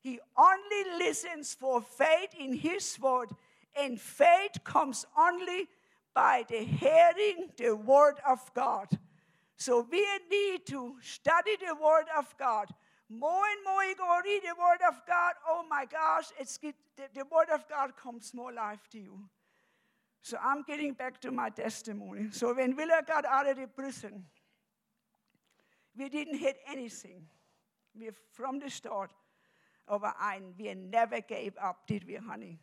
He 0.00 0.18
only 0.36 0.98
listens 0.98 1.54
for 1.54 1.80
faith 1.80 2.30
in 2.36 2.54
His 2.54 2.98
Word, 3.00 3.30
and 3.76 4.00
faith 4.00 4.64
comes 4.64 5.06
only 5.16 5.68
by 6.14 6.44
the 6.48 6.64
hearing 6.64 7.50
the 7.56 7.76
Word 7.76 8.16
of 8.28 8.52
God. 8.54 8.88
So 9.60 9.86
we 9.92 10.06
need 10.30 10.64
to 10.68 10.96
study 11.02 11.56
the 11.60 11.74
Word 11.74 12.06
of 12.16 12.34
God. 12.38 12.68
More 13.10 13.44
and 13.44 13.62
more 13.62 13.84
you 13.84 13.94
go 13.94 14.18
read 14.24 14.40
the 14.42 14.54
Word 14.58 14.80
of 14.88 15.02
God, 15.06 15.34
oh 15.46 15.64
my 15.68 15.84
gosh, 15.84 16.28
it's 16.38 16.56
the, 16.56 16.72
the 17.14 17.24
Word 17.30 17.48
of 17.52 17.68
God 17.68 17.94
comes 17.94 18.32
more 18.32 18.52
life 18.52 18.88
to 18.92 18.98
you. 18.98 19.20
So 20.22 20.38
I'm 20.42 20.62
getting 20.62 20.94
back 20.94 21.20
to 21.20 21.30
my 21.30 21.50
testimony. 21.50 22.28
So 22.30 22.54
when 22.54 22.74
Willard 22.74 23.06
got 23.06 23.26
out 23.26 23.48
of 23.50 23.58
the 23.58 23.66
prison, 23.66 24.24
we 25.94 26.08
didn't 26.08 26.38
hit 26.38 26.56
anything. 26.66 27.26
We 27.94 28.10
from 28.32 28.60
the 28.60 28.70
start 28.70 29.12
of 29.86 30.04
ein, 30.04 30.54
we 30.58 30.72
never 30.72 31.20
gave 31.20 31.52
up, 31.62 31.86
did 31.86 32.06
we, 32.06 32.14
honey? 32.14 32.60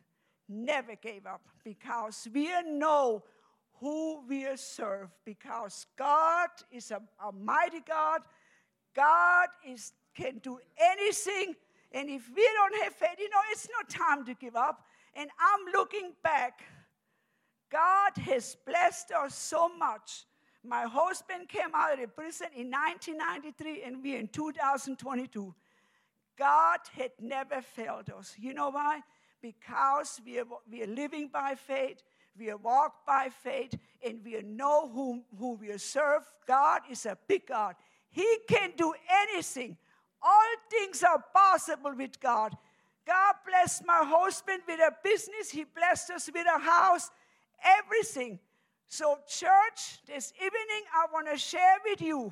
Never 0.50 0.96
gave 0.96 1.28
up 1.28 1.42
because 1.64 2.28
we 2.34 2.50
know 2.64 3.24
who 3.80 4.26
we 4.28 4.48
serve 4.56 5.10
because 5.26 5.86
God 5.98 6.50
is 6.72 6.92
a, 6.92 7.02
a 7.26 7.32
mighty 7.32 7.82
God. 7.82 8.22
God 8.96 9.48
is 9.68 9.94
can 10.18 10.40
do 10.40 10.60
anything. 10.80 11.56
And 11.92 12.10
if 12.10 12.24
we 12.36 12.50
don't 12.56 12.84
have 12.84 12.94
faith, 12.94 13.18
you 13.20 13.30
know, 13.30 13.40
it's 13.52 13.68
not 13.72 13.90
time 13.90 14.26
to 14.26 14.34
give 14.34 14.56
up. 14.56 14.84
And 15.14 15.30
I'm 15.40 15.74
looking 15.74 16.14
back. 16.24 16.62
God 17.72 18.12
has 18.24 18.58
blessed 18.66 19.12
us 19.12 19.36
so 19.36 19.70
much. 19.70 20.26
My 20.64 20.84
husband 20.84 21.48
came 21.48 21.74
out 21.74 22.02
of 22.02 22.16
prison 22.16 22.48
in 22.56 22.72
1993, 22.72 23.84
and 23.84 24.04
we're 24.04 24.20
in 24.20 24.28
2022. 24.28 25.54
God 26.38 26.80
had 26.94 27.12
never 27.22 27.62
failed 27.62 28.10
us. 28.18 28.36
You 28.38 28.54
know 28.54 28.70
why? 28.70 29.02
Because 29.42 30.20
we 30.26 30.40
are, 30.40 30.46
we 30.70 30.84
are 30.84 30.88
living 30.88 31.30
by 31.32 31.56
faith, 31.56 32.04
we 32.38 32.54
walk 32.54 33.06
by 33.06 33.30
faith, 33.44 33.76
and 34.06 34.20
we 34.24 34.42
know 34.44 34.90
whom, 34.90 35.24
who 35.38 35.56
we 35.56 35.78
serve. 35.78 36.24
God 36.48 36.82
is 36.90 37.06
a 37.06 37.18
big 37.28 37.48
God. 37.48 37.76
He 38.10 38.38
can 38.48 38.72
do 38.78 38.94
anything. 39.32 39.78
All 40.22 40.56
things 40.70 41.04
are 41.04 41.24
possible 41.34 41.94
with 41.96 42.20
God. 42.20 42.56
God 43.06 43.36
blessed 43.48 43.86
my 43.86 44.04
husband 44.04 44.64
with 44.68 44.80
a 44.80 44.92
business. 45.04 45.50
He 45.50 45.64
blessed 45.64 46.12
us 46.12 46.30
with 46.34 46.46
a 46.48 46.60
house, 46.60 47.10
everything. 47.64 48.40
So, 48.90 49.18
church, 49.28 50.04
this 50.06 50.34
evening 50.38 50.84
I 50.94 51.06
want 51.14 51.28
to 51.28 51.38
share 51.38 51.78
with 51.86 52.02
you 52.02 52.32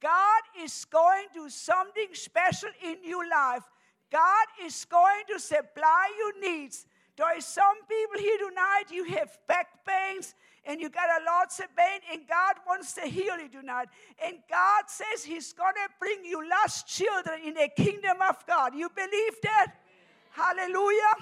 God 0.00 0.42
is 0.62 0.84
going 0.84 1.26
to 1.34 1.44
do 1.44 1.48
something 1.48 2.08
special 2.12 2.68
in 2.84 2.98
your 3.04 3.28
life. 3.28 3.62
God 4.10 4.46
is 4.62 4.84
going 4.84 5.24
to 5.32 5.40
supply 5.40 6.10
your 6.18 6.40
needs. 6.40 6.86
There 7.16 7.26
are 7.26 7.40
some 7.40 7.76
people 7.88 8.20
here 8.20 8.38
tonight, 8.38 8.84
you 8.90 9.04
have 9.16 9.38
back 9.46 9.68
pains 9.86 10.34
and 10.66 10.80
you 10.80 10.88
got 10.88 11.08
a 11.08 11.24
lots 11.24 11.60
of 11.60 11.66
pain, 11.76 12.00
and 12.12 12.22
God 12.28 12.56
wants 12.66 12.92
to 12.94 13.02
heal 13.02 13.38
you 13.38 13.48
tonight. 13.48 13.88
And 14.22 14.38
God 14.50 14.84
says 14.88 15.24
He's 15.24 15.52
going 15.52 15.74
to 15.74 15.88
bring 16.00 16.24
you 16.24 16.42
lost 16.48 16.88
children 16.88 17.40
in 17.44 17.54
the 17.54 17.68
kingdom 17.76 18.16
of 18.28 18.44
God. 18.46 18.74
You 18.74 18.88
believe 18.88 19.40
that? 19.44 19.74
Hallelujah. 20.30 21.14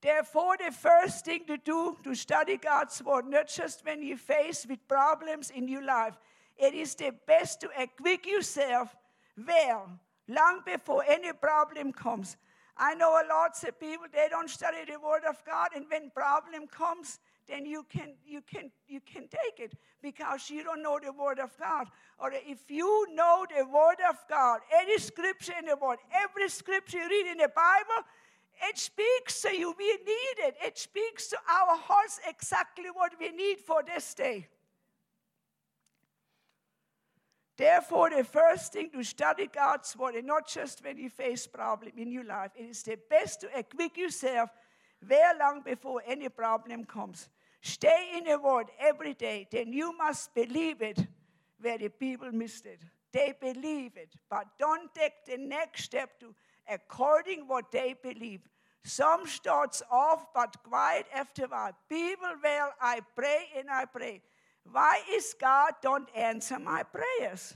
Therefore, 0.00 0.56
the 0.56 0.72
first 0.72 1.24
thing 1.24 1.44
to 1.46 1.58
do 1.58 1.96
to 2.04 2.14
study 2.14 2.56
God's 2.56 3.02
word, 3.02 3.26
not 3.26 3.48
just 3.48 3.84
when 3.84 4.02
you 4.02 4.16
face 4.16 4.64
with 4.66 4.86
problems 4.88 5.50
in 5.50 5.68
your 5.68 5.84
life, 5.84 6.16
it 6.56 6.72
is 6.72 6.94
the 6.94 7.12
best 7.26 7.60
to 7.60 7.68
equip 7.78 8.24
yourself 8.24 8.94
well, 9.46 9.90
long 10.28 10.60
before 10.64 11.04
any 11.08 11.32
problem 11.32 11.92
comes. 11.92 12.36
I 12.76 12.94
know 12.94 13.10
a 13.10 13.26
lot 13.28 13.62
of 13.66 13.80
people, 13.80 14.06
they 14.12 14.28
don't 14.30 14.48
study 14.48 14.78
the 14.86 15.00
word 15.00 15.24
of 15.28 15.44
God, 15.44 15.70
and 15.74 15.86
when 15.90 16.10
problem 16.10 16.68
comes, 16.68 17.18
then 17.48 17.64
you 17.66 17.84
can 17.88 18.12
you 18.26 18.42
can 18.42 18.70
you 18.86 19.00
can 19.00 19.22
take 19.22 19.58
it 19.58 19.72
because 20.02 20.50
you 20.50 20.62
don't 20.62 20.82
know 20.82 20.98
the 21.02 21.12
word 21.12 21.38
of 21.38 21.56
God. 21.58 21.86
Or 22.18 22.30
if 22.32 22.70
you 22.70 23.06
know 23.14 23.46
the 23.48 23.64
word 23.64 23.96
of 24.08 24.16
God, 24.28 24.60
any 24.72 24.98
scripture 24.98 25.54
in 25.58 25.66
the 25.66 25.76
word, 25.76 25.98
every 26.12 26.48
scripture 26.50 26.98
you 26.98 27.08
read 27.08 27.32
in 27.32 27.38
the 27.38 27.48
Bible, 27.48 28.06
it 28.68 28.78
speaks 28.78 29.40
to 29.42 29.56
you. 29.56 29.74
We 29.78 29.86
need 29.86 30.46
it. 30.46 30.56
It 30.62 30.78
speaks 30.78 31.28
to 31.28 31.38
our 31.48 31.76
hearts 31.78 32.20
exactly 32.28 32.90
what 32.92 33.12
we 33.18 33.30
need 33.30 33.60
for 33.60 33.82
this 33.82 34.14
day. 34.14 34.48
Therefore, 37.58 38.08
the 38.10 38.22
first 38.22 38.72
thing 38.72 38.88
to 38.90 39.02
study 39.02 39.48
God's 39.52 39.96
word, 39.96 40.14
and 40.14 40.28
not 40.28 40.46
just 40.46 40.82
when 40.84 40.96
you 40.96 41.10
face 41.10 41.48
problem 41.48 41.92
in 41.96 42.12
your 42.12 42.22
life, 42.22 42.52
it 42.56 42.70
is 42.70 42.84
the 42.84 42.96
best 43.10 43.40
to 43.40 43.58
equip 43.58 43.96
yourself 43.96 44.50
very 45.02 45.36
long 45.38 45.62
before 45.62 46.00
any 46.06 46.28
problem 46.28 46.84
comes. 46.84 47.28
Stay 47.60 48.12
in 48.16 48.24
the 48.24 48.38
word 48.38 48.66
every 48.78 49.12
day, 49.12 49.48
then 49.50 49.72
you 49.72 49.92
must 49.98 50.32
believe 50.34 50.80
it 50.82 51.04
where 51.60 51.78
the 51.78 51.88
people 51.88 52.30
missed 52.30 52.64
it. 52.64 52.80
They 53.12 53.34
believe 53.40 53.96
it, 53.96 54.14
but 54.30 54.46
don't 54.56 54.94
take 54.94 55.24
the 55.26 55.36
next 55.36 55.82
step 55.82 56.20
to 56.20 56.32
according 56.68 57.48
what 57.48 57.72
they 57.72 57.96
believe. 58.00 58.42
Some 58.84 59.26
starts 59.26 59.82
off, 59.90 60.26
but 60.32 60.54
a 60.64 61.46
while. 61.48 61.72
People, 61.88 62.28
well, 62.42 62.72
I 62.80 63.00
pray 63.16 63.48
and 63.56 63.68
I 63.68 63.86
pray. 63.86 64.22
Why 64.70 65.00
is 65.10 65.34
God 65.40 65.72
don't 65.82 66.08
answer 66.14 66.58
my 66.58 66.82
prayers? 66.82 67.54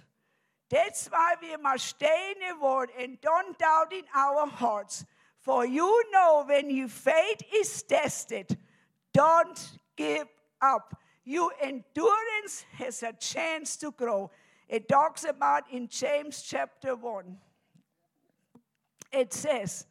That's 0.70 1.06
why 1.08 1.34
we 1.40 1.56
must 1.56 1.86
stay 1.86 2.32
in 2.34 2.48
the 2.48 2.64
word 2.64 2.88
and 2.98 3.20
don't 3.20 3.58
doubt 3.58 3.92
in 3.92 4.04
our 4.14 4.46
hearts. 4.46 5.04
For 5.40 5.66
you 5.66 6.04
know 6.10 6.44
when 6.46 6.70
your 6.70 6.88
faith 6.88 7.42
is 7.54 7.82
tested, 7.82 8.56
don't 9.12 9.70
give 9.96 10.26
up. 10.60 10.96
Your 11.24 11.52
endurance 11.60 12.64
has 12.72 13.02
a 13.02 13.12
chance 13.12 13.76
to 13.78 13.90
grow. 13.90 14.30
It 14.68 14.88
talks 14.88 15.24
about 15.24 15.64
in 15.70 15.88
James 15.88 16.42
chapter 16.42 16.96
1 16.96 17.36
it 19.12 19.32
says, 19.32 19.86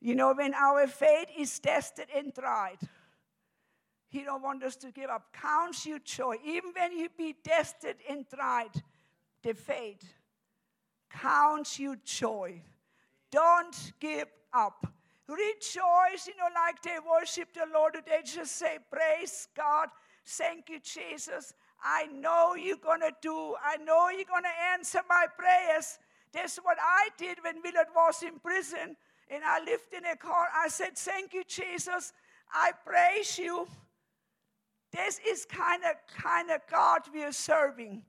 you 0.00 0.14
know, 0.14 0.32
when 0.34 0.54
our 0.54 0.86
faith 0.86 1.28
is 1.36 1.58
tested 1.58 2.06
and 2.14 2.34
tried, 2.34 2.78
He 4.08 4.22
don't 4.22 4.42
want 4.42 4.62
us 4.62 4.76
to 4.76 4.90
give 4.90 5.10
up. 5.10 5.26
Count 5.32 5.84
your 5.84 5.98
joy. 5.98 6.36
Even 6.44 6.72
when 6.74 6.92
you 6.92 7.08
be 7.16 7.34
tested 7.44 7.96
and 8.08 8.26
tried, 8.28 8.70
the 9.42 9.54
faith, 9.54 10.14
count 11.10 11.78
your 11.78 11.96
joy. 12.04 12.62
Don't 13.30 13.92
give 14.00 14.28
up. 14.52 14.86
Rejoice, 15.28 16.26
you 16.26 16.34
know, 16.38 16.48
like 16.54 16.80
they 16.82 16.96
worship 17.06 17.52
the 17.52 17.66
Lord, 17.72 17.96
they 18.06 18.22
just 18.24 18.56
say, 18.56 18.78
Praise 18.90 19.48
God, 19.54 19.88
thank 20.24 20.70
you, 20.70 20.80
Jesus. 20.80 21.52
I 21.84 22.06
know 22.06 22.54
you're 22.54 22.78
going 22.78 23.00
to 23.00 23.12
do, 23.20 23.54
I 23.62 23.76
know 23.76 24.08
you're 24.08 24.24
going 24.24 24.44
to 24.44 24.72
answer 24.72 25.00
my 25.06 25.26
prayers. 25.36 25.98
That's 26.32 26.56
what 26.56 26.78
I 26.80 27.08
did 27.18 27.38
when 27.42 27.56
Willard 27.62 27.88
was 27.94 28.22
in 28.22 28.38
prison 28.38 28.96
and 29.30 29.44
I 29.44 29.60
lived 29.60 29.92
in 29.96 30.06
a 30.06 30.16
car. 30.16 30.48
I 30.56 30.68
said, 30.68 30.96
Thank 30.96 31.34
you, 31.34 31.44
Jesus. 31.46 32.14
I 32.50 32.72
praise 32.86 33.38
you. 33.38 33.68
This 34.92 35.20
is 35.26 35.44
kind 35.44 35.82
of 35.84 35.96
kind 36.22 36.50
of 36.50 36.60
God 36.70 37.02
we 37.12 37.22
are 37.22 37.32
serving. 37.32 38.02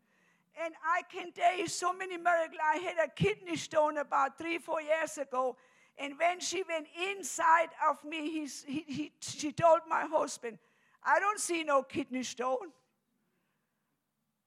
And 0.64 0.74
I 0.84 1.02
can 1.12 1.32
tell 1.32 1.58
you 1.58 1.68
so 1.68 1.94
many 1.94 2.18
miracles. 2.18 2.60
I 2.64 2.78
had 2.78 2.98
a 3.04 3.10
kidney 3.10 3.56
stone 3.56 3.98
about 3.98 4.38
three, 4.38 4.58
four 4.58 4.82
years 4.82 5.18
ago. 5.18 5.56
And 5.98 6.14
when 6.18 6.40
she 6.40 6.64
went 6.68 6.88
inside 7.10 7.70
of 7.90 8.04
me, 8.04 8.30
he, 8.30 8.48
he, 8.66 8.86
he, 8.88 9.12
she 9.22 9.52
told 9.52 9.80
my 9.88 10.02
husband, 10.02 10.58
I 11.04 11.20
don't 11.20 11.40
see 11.40 11.64
no 11.64 11.84
kidney 11.84 12.24
stone. 12.24 12.72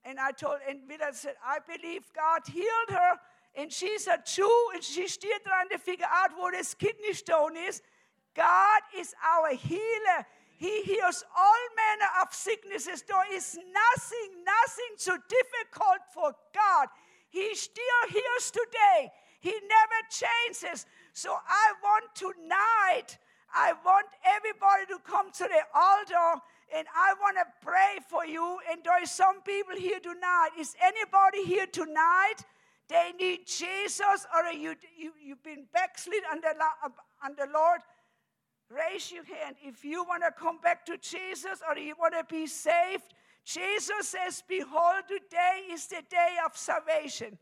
And 0.04 0.18
I 0.18 0.32
told, 0.32 0.56
and 0.68 0.80
Willard 0.88 1.14
said, 1.14 1.34
I 1.44 1.58
believe 1.60 2.04
God 2.14 2.42
healed 2.50 2.90
her 2.90 3.16
and 3.54 3.72
she's 3.72 4.06
a 4.06 4.18
Jew 4.24 4.70
and 4.74 4.82
she's 4.82 5.12
still 5.12 5.38
trying 5.44 5.68
to 5.70 5.78
figure 5.78 6.06
out 6.10 6.30
what 6.36 6.52
this 6.54 6.74
kidney 6.74 7.12
stone 7.12 7.56
is. 7.56 7.82
God 8.34 8.80
is 8.96 9.14
our 9.22 9.54
healer. 9.54 10.26
He 10.62 10.82
heals 10.82 11.24
all 11.36 11.62
manner 11.74 12.10
of 12.22 12.32
sicknesses. 12.32 13.02
There 13.02 13.34
is 13.34 13.58
nothing, 13.58 14.30
nothing 14.46 14.92
too 14.96 15.18
difficult 15.28 16.06
for 16.14 16.30
God. 16.54 16.86
He 17.30 17.52
still 17.56 18.02
heals 18.08 18.52
today. 18.52 19.10
He 19.40 19.50
never 19.50 20.00
changes. 20.08 20.86
So 21.14 21.34
I 21.34 21.72
want 21.82 22.14
tonight, 22.14 23.18
I 23.52 23.72
want 23.84 24.06
everybody 24.24 24.86
to 24.90 25.00
come 25.02 25.32
to 25.32 25.48
the 25.50 25.62
altar 25.74 26.40
and 26.72 26.86
I 26.94 27.14
want 27.20 27.38
to 27.38 27.66
pray 27.66 27.98
for 28.08 28.24
you. 28.24 28.58
And 28.70 28.84
there 28.84 29.02
are 29.02 29.04
some 29.04 29.42
people 29.42 29.74
here 29.74 29.98
tonight. 29.98 30.50
Is 30.56 30.76
anybody 30.80 31.44
here 31.44 31.66
tonight 31.66 32.46
they 32.88 33.12
need 33.18 33.46
Jesus, 33.46 34.26
or 34.34 34.52
you, 34.52 34.74
you, 34.96 35.12
you've 35.18 35.42
been 35.42 35.64
backslid 35.72 36.22
under, 36.30 36.48
uh, 36.48 36.88
under 37.24 37.46
Lord. 37.52 37.80
Raise 38.72 39.12
your 39.12 39.24
hand 39.24 39.56
if 39.62 39.84
you 39.84 40.04
want 40.04 40.22
to 40.22 40.32
come 40.32 40.58
back 40.60 40.86
to 40.86 40.96
Jesus 40.96 41.60
or 41.68 41.76
you 41.76 41.94
want 41.98 42.14
to 42.14 42.24
be 42.24 42.46
saved. 42.46 43.12
Jesus 43.44 44.08
says, 44.08 44.42
Behold, 44.48 45.04
today 45.08 45.66
is 45.70 45.86
the 45.88 46.02
day 46.08 46.36
of 46.44 46.56
salvation. 46.56 47.36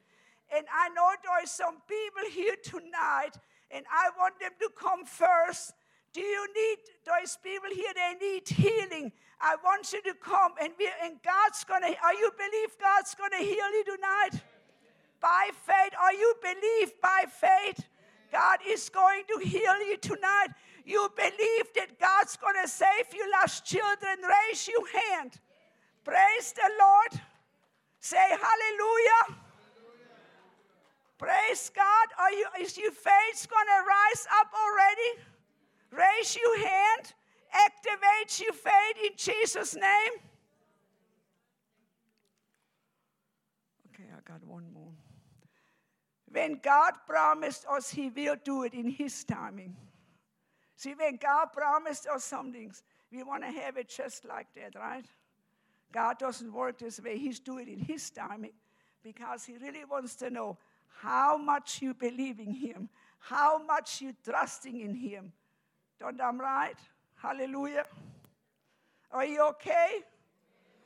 And 0.55 0.67
I 0.75 0.89
know 0.89 1.09
there 1.23 1.33
are 1.33 1.47
some 1.47 1.77
people 1.87 2.31
here 2.33 2.57
tonight, 2.65 3.39
and 3.71 3.85
I 3.89 4.11
want 4.19 4.41
them 4.41 4.51
to 4.61 4.71
come 4.77 5.05
first. 5.05 5.75
Do 6.13 6.21
you 6.21 6.47
need 6.53 6.79
those 7.07 7.39
people 7.41 7.71
here? 7.73 7.93
They 7.95 8.27
need 8.27 8.49
healing. 8.49 9.13
I 9.41 9.55
want 9.63 9.93
you 9.93 10.03
to 10.03 10.15
come, 10.15 10.53
and, 10.61 10.73
we, 10.77 10.89
and 11.05 11.23
God's 11.23 11.63
gonna. 11.63 11.95
Are 12.03 12.15
you 12.15 12.33
believe 12.37 12.77
God's 12.81 13.15
gonna 13.15 13.45
heal 13.45 13.71
you 13.71 13.85
tonight? 13.85 14.43
by 15.21 15.51
faith, 15.53 15.93
or 16.03 16.13
you 16.13 16.35
believe 16.43 16.93
by 17.01 17.25
faith, 17.29 17.87
God 18.31 18.59
is 18.67 18.89
going 18.89 19.23
to 19.29 19.45
heal 19.45 19.79
you 19.87 19.97
tonight. 19.99 20.49
You 20.85 21.09
believe 21.17 21.73
that 21.77 21.99
God's 21.99 22.37
going 22.37 22.57
to 22.63 22.69
save 22.69 23.13
you, 23.15 23.31
lost 23.41 23.65
children. 23.65 24.19
Raise 24.23 24.69
your 24.69 24.87
hand. 24.89 25.39
Praise 26.05 26.53
the 26.53 26.71
Lord. 26.79 27.23
Say 28.01 28.17
hallelujah. 28.17 29.41
Praise 31.19 31.71
God. 31.75 32.09
Are 32.19 32.33
you, 32.33 32.47
is 32.61 32.79
your 32.79 32.93
faith 32.93 33.47
going 33.51 33.67
to 33.67 33.85
rise 33.87 34.27
up 34.41 34.51
already? 34.55 35.21
Raise 35.93 36.35
your 36.35 36.59
hand. 36.59 37.13
Activate 37.53 38.41
your 38.41 38.53
faith 38.55 38.97
in 39.05 39.11
Jesus' 39.17 39.75
name. 39.75 40.13
Okay, 43.93 44.09
I 44.17 44.21
got 44.25 44.43
one 44.47 44.65
more. 44.73 44.93
When 46.33 46.61
God 46.63 46.93
promised 47.07 47.67
us, 47.71 47.91
He 47.91 48.09
will 48.09 48.37
do 48.45 48.63
it 48.63 48.75
in 48.75 48.89
His 48.89 49.25
timing. 49.25 49.77
See, 50.77 50.95
when 50.95 51.17
God 51.17 51.47
promised 51.53 52.07
us 52.07 52.25
some 52.25 52.53
things, 52.53 52.83
we 53.13 53.23
want 53.23 53.43
to 53.43 53.51
have 53.51 53.77
it 53.77 53.89
just 53.89 54.25
like 54.25 54.47
that, 54.55 54.75
right? 54.77 55.05
God 55.93 56.19
doesn't 56.19 56.53
work 56.53 56.79
this 56.79 57.01
way. 57.03 57.19
He's 57.19 57.41
doing 57.41 57.69
it 57.69 57.73
in 57.73 57.81
His 57.81 58.11
timing 58.11 58.53
because 59.03 59.45
He 59.45 59.57
really 59.59 59.85
wants 59.85 60.15
to 60.17 60.31
know 60.31 60.57
how 61.01 61.37
much 61.37 61.83
you 61.83 61.95
believe 61.95 62.39
in 62.39 62.53
Him, 62.53 62.89
how 63.19 63.63
much 63.65 64.01
you're 64.01 64.13
trusting 64.25 64.81
in 64.81 64.95
Him. 64.95 65.33
Don't 65.99 66.21
I'm 66.21 66.41
right? 66.41 66.79
Hallelujah. 67.17 67.85
Are 69.11 69.27
you 69.27 69.43
okay? 69.49 70.05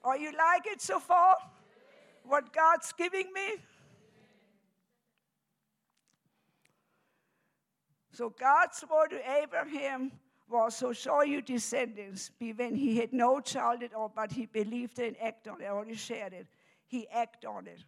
Are 0.02 0.18
you 0.18 0.32
like 0.32 0.66
it 0.66 0.80
so 0.80 0.98
far? 0.98 1.36
What 2.24 2.52
God's 2.52 2.92
giving 2.92 3.30
me? 3.32 3.56
So 8.14 8.30
God's 8.30 8.84
word 8.88 9.10
to 9.10 9.20
Abraham 9.42 10.12
was, 10.48 10.76
So 10.76 10.92
shall 10.92 11.24
your 11.24 11.40
descendants 11.40 12.30
be 12.38 12.52
when 12.52 12.76
he 12.76 12.96
had 12.96 13.12
no 13.12 13.40
child 13.40 13.82
at 13.82 13.92
all, 13.92 14.12
but 14.14 14.30
he 14.30 14.46
believed 14.46 15.00
and 15.00 15.16
acted 15.20 15.52
on 15.52 15.60
it. 15.60 15.64
I 15.64 15.68
already 15.70 15.96
shared 15.96 16.32
it. 16.32 16.46
He 16.86 17.08
acted 17.08 17.48
on 17.48 17.66
it. 17.66 17.80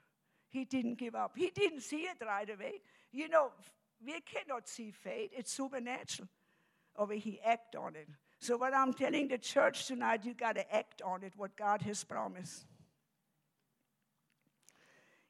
He 0.48 0.64
didn't 0.64 0.98
give 0.98 1.14
up. 1.14 1.32
He 1.36 1.50
didn't 1.50 1.82
see 1.82 2.02
it 2.02 2.16
right 2.24 2.48
away. 2.48 2.80
You 3.12 3.28
know, 3.28 3.52
we 4.04 4.20
cannot 4.20 4.68
see 4.68 4.90
faith, 4.90 5.30
it's 5.32 5.52
supernatural. 5.52 6.28
Oh, 6.98 7.06
or 7.06 7.12
he 7.12 7.38
acted 7.44 7.78
on 7.78 7.94
it. 7.94 8.08
So, 8.40 8.56
what 8.56 8.74
I'm 8.74 8.92
telling 8.92 9.28
the 9.28 9.38
church 9.38 9.86
tonight, 9.86 10.24
you 10.24 10.34
got 10.34 10.56
to 10.56 10.74
act 10.74 11.02
on 11.02 11.22
it, 11.22 11.34
what 11.36 11.56
God 11.56 11.82
has 11.82 12.02
promised. 12.04 12.64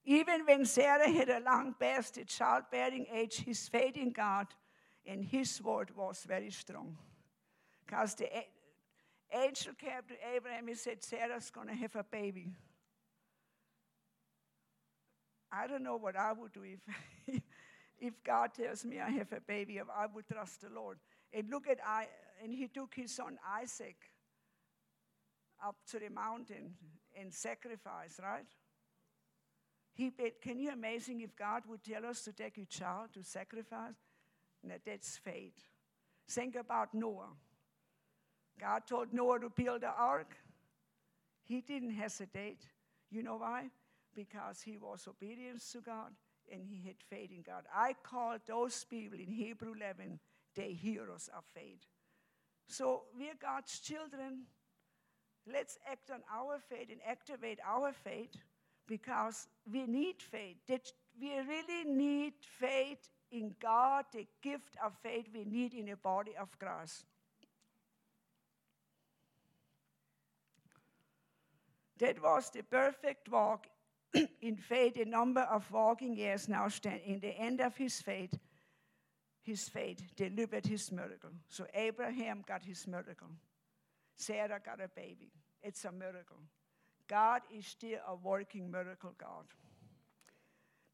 Even 0.04 0.44
when 0.46 0.64
Sarah 0.64 1.10
had 1.10 1.28
a 1.28 1.40
long 1.40 1.74
past 1.78 2.18
childbearing 2.28 3.06
age, 3.12 3.38
his 3.38 3.68
faith 3.68 3.96
in 3.96 4.12
God 4.12 4.46
and 5.06 5.24
his 5.24 5.62
word 5.62 5.90
was 5.96 6.24
very 6.26 6.50
strong. 6.50 6.96
Because 7.84 8.14
the 8.14 8.28
angel 9.32 9.72
came 9.78 10.02
to 10.08 10.14
Abraham 10.34 10.68
and 10.68 10.76
said, 10.76 11.02
Sarah's 11.02 11.50
going 11.50 11.68
to 11.68 11.74
have 11.74 11.94
a 11.96 12.04
baby. 12.04 12.52
I 15.52 15.66
don't 15.66 15.82
know 15.82 15.96
what 15.96 16.16
I 16.16 16.32
would 16.32 16.52
do 16.52 16.62
if, 16.64 17.40
if 17.98 18.14
God 18.24 18.50
tells 18.54 18.84
me 18.84 19.00
I 19.00 19.10
have 19.10 19.32
a 19.32 19.40
baby, 19.40 19.80
I 19.80 20.06
would 20.12 20.26
trust 20.26 20.62
the 20.62 20.68
Lord. 20.68 20.98
And 21.32 21.48
look 21.50 21.68
at 21.68 21.78
I, 21.86 22.08
and 22.42 22.52
he 22.52 22.68
took 22.68 22.94
his 22.94 23.14
son 23.14 23.38
Isaac 23.60 23.96
up 25.64 25.76
to 25.90 25.98
the 25.98 26.10
mountain 26.10 26.74
and 27.18 27.32
sacrifice, 27.32 28.20
right? 28.22 28.46
He 29.94 30.12
can 30.42 30.58
you 30.58 30.72
imagine 30.72 31.20
if 31.22 31.34
God 31.34 31.62
would 31.68 31.82
tell 31.82 32.04
us 32.04 32.22
to 32.24 32.32
take 32.32 32.58
a 32.58 32.66
child 32.66 33.14
to 33.14 33.22
sacrifice? 33.22 33.94
Now 34.66 34.76
that's 34.84 35.16
faith. 35.18 35.68
Think 36.28 36.56
about 36.56 36.92
Noah. 36.94 37.30
God 38.60 38.82
told 38.88 39.12
Noah 39.12 39.40
to 39.40 39.50
build 39.50 39.82
the 39.82 39.90
ark. 39.90 40.34
He 41.44 41.60
didn't 41.60 41.90
hesitate. 41.90 42.62
You 43.10 43.22
know 43.22 43.36
why? 43.36 43.70
Because 44.14 44.62
he 44.62 44.78
was 44.78 45.06
obedient 45.06 45.62
to 45.72 45.80
God 45.80 46.12
and 46.50 46.62
he 46.64 46.82
had 46.86 46.96
faith 47.08 47.30
in 47.30 47.42
God. 47.42 47.64
I 47.74 47.94
call 48.02 48.36
those 48.46 48.84
people 48.84 49.18
in 49.18 49.30
Hebrew 49.30 49.74
11 49.74 50.18
the 50.54 50.62
heroes 50.62 51.28
of 51.36 51.44
faith. 51.54 51.84
So 52.66 53.02
we're 53.16 53.34
God's 53.40 53.78
children. 53.78 54.46
Let's 55.52 55.78
act 55.90 56.10
on 56.10 56.22
our 56.32 56.58
faith 56.58 56.88
and 56.90 57.00
activate 57.06 57.60
our 57.64 57.92
faith 57.92 58.34
because 58.88 59.46
we 59.70 59.86
need 59.86 60.20
faith. 60.20 60.56
We 60.68 61.38
really 61.38 61.84
need 61.84 62.34
faith 62.40 63.08
in 63.30 63.54
God, 63.60 64.04
the 64.12 64.26
gift 64.42 64.76
of 64.84 64.92
faith 65.02 65.26
we 65.32 65.44
need 65.44 65.74
in 65.74 65.86
the 65.86 65.96
body 65.96 66.32
of 66.40 66.58
Christ. 66.58 67.04
That 71.98 72.22
was 72.22 72.50
the 72.50 72.62
perfect 72.62 73.28
walk 73.30 73.66
in 74.42 74.56
faith, 74.56 74.96
a 74.96 75.04
number 75.04 75.42
of 75.42 75.70
walking 75.72 76.16
years 76.16 76.48
now 76.48 76.68
stand 76.68 77.00
in 77.04 77.20
the 77.20 77.36
end 77.38 77.60
of 77.60 77.76
his 77.76 78.00
faith. 78.00 78.34
His 79.42 79.68
faith 79.68 80.02
delivered 80.16 80.66
his 80.66 80.90
miracle. 80.90 81.30
So 81.48 81.66
Abraham 81.72 82.44
got 82.46 82.64
his 82.64 82.86
miracle. 82.86 83.28
Sarah 84.16 84.60
got 84.64 84.80
a 84.80 84.88
baby. 84.88 85.30
It's 85.62 85.84
a 85.84 85.92
miracle. 85.92 86.38
God 87.08 87.42
is 87.56 87.66
still 87.66 87.98
a 88.08 88.16
working 88.16 88.70
miracle 88.70 89.14
God. 89.16 89.46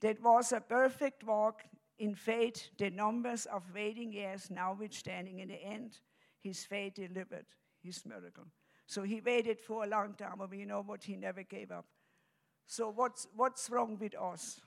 That 0.00 0.20
was 0.20 0.52
a 0.52 0.60
perfect 0.60 1.24
walk 1.24 1.62
in 2.02 2.16
faith, 2.16 2.68
the 2.78 2.90
numbers 2.90 3.46
of 3.46 3.62
waiting 3.72 4.12
years 4.12 4.50
now 4.50 4.76
withstanding 4.78 5.38
in 5.38 5.48
the 5.48 5.62
end, 5.62 5.98
his 6.40 6.64
faith 6.64 6.94
delivered 6.94 7.46
his 7.80 8.04
miracle. 8.04 8.44
So 8.86 9.02
he 9.02 9.20
waited 9.20 9.60
for 9.60 9.84
a 9.84 9.86
long 9.86 10.14
time, 10.14 10.34
but 10.38 10.52
you 10.52 10.66
know 10.66 10.82
what? 10.82 11.04
He 11.04 11.14
never 11.14 11.44
gave 11.44 11.70
up. 11.70 11.86
So 12.66 12.90
what's, 12.90 13.28
what's 13.36 13.70
wrong 13.70 13.98
with 14.00 14.16
us? 14.16 14.60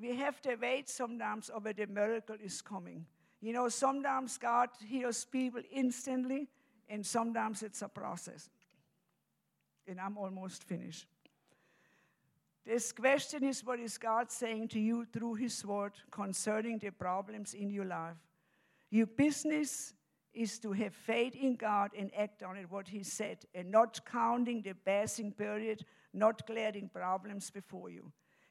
We 0.00 0.16
have 0.16 0.40
to 0.42 0.56
wait 0.56 0.88
sometimes 0.88 1.50
over 1.54 1.74
the 1.74 1.86
miracle 1.86 2.36
is 2.42 2.62
coming. 2.62 3.04
You 3.42 3.52
know, 3.52 3.68
sometimes 3.68 4.38
God 4.38 4.70
heals 4.82 5.26
people 5.26 5.60
instantly, 5.70 6.48
and 6.88 7.04
sometimes 7.04 7.62
it's 7.62 7.82
a 7.82 7.88
process 7.88 8.48
and 9.86 10.00
I'm 10.00 10.16
almost 10.16 10.64
finished. 10.64 11.06
This 12.66 12.92
question 12.92 13.44
is 13.44 13.64
what 13.64 13.78
is 13.78 13.98
God 13.98 14.30
saying 14.30 14.68
to 14.68 14.80
you 14.80 15.04
through 15.04 15.34
His 15.34 15.64
Word 15.64 15.92
concerning 16.10 16.78
the 16.78 16.90
problems 16.90 17.52
in 17.52 17.70
your 17.70 17.84
life? 17.84 18.16
Your 18.90 19.06
business 19.06 19.92
is 20.32 20.58
to 20.60 20.72
have 20.72 20.94
faith 20.94 21.34
in 21.36 21.56
God 21.56 21.90
and 21.96 22.10
act 22.16 22.42
on 22.42 22.56
it, 22.56 22.70
what 22.70 22.88
He 22.88 23.02
said, 23.02 23.44
and 23.54 23.70
not 23.70 24.00
counting 24.10 24.62
the 24.62 24.74
passing 24.74 25.30
period, 25.32 25.84
not 26.12 26.46
glaring 26.46 26.88
problems 26.88 27.50
before 27.50 27.90
you. 27.90 28.10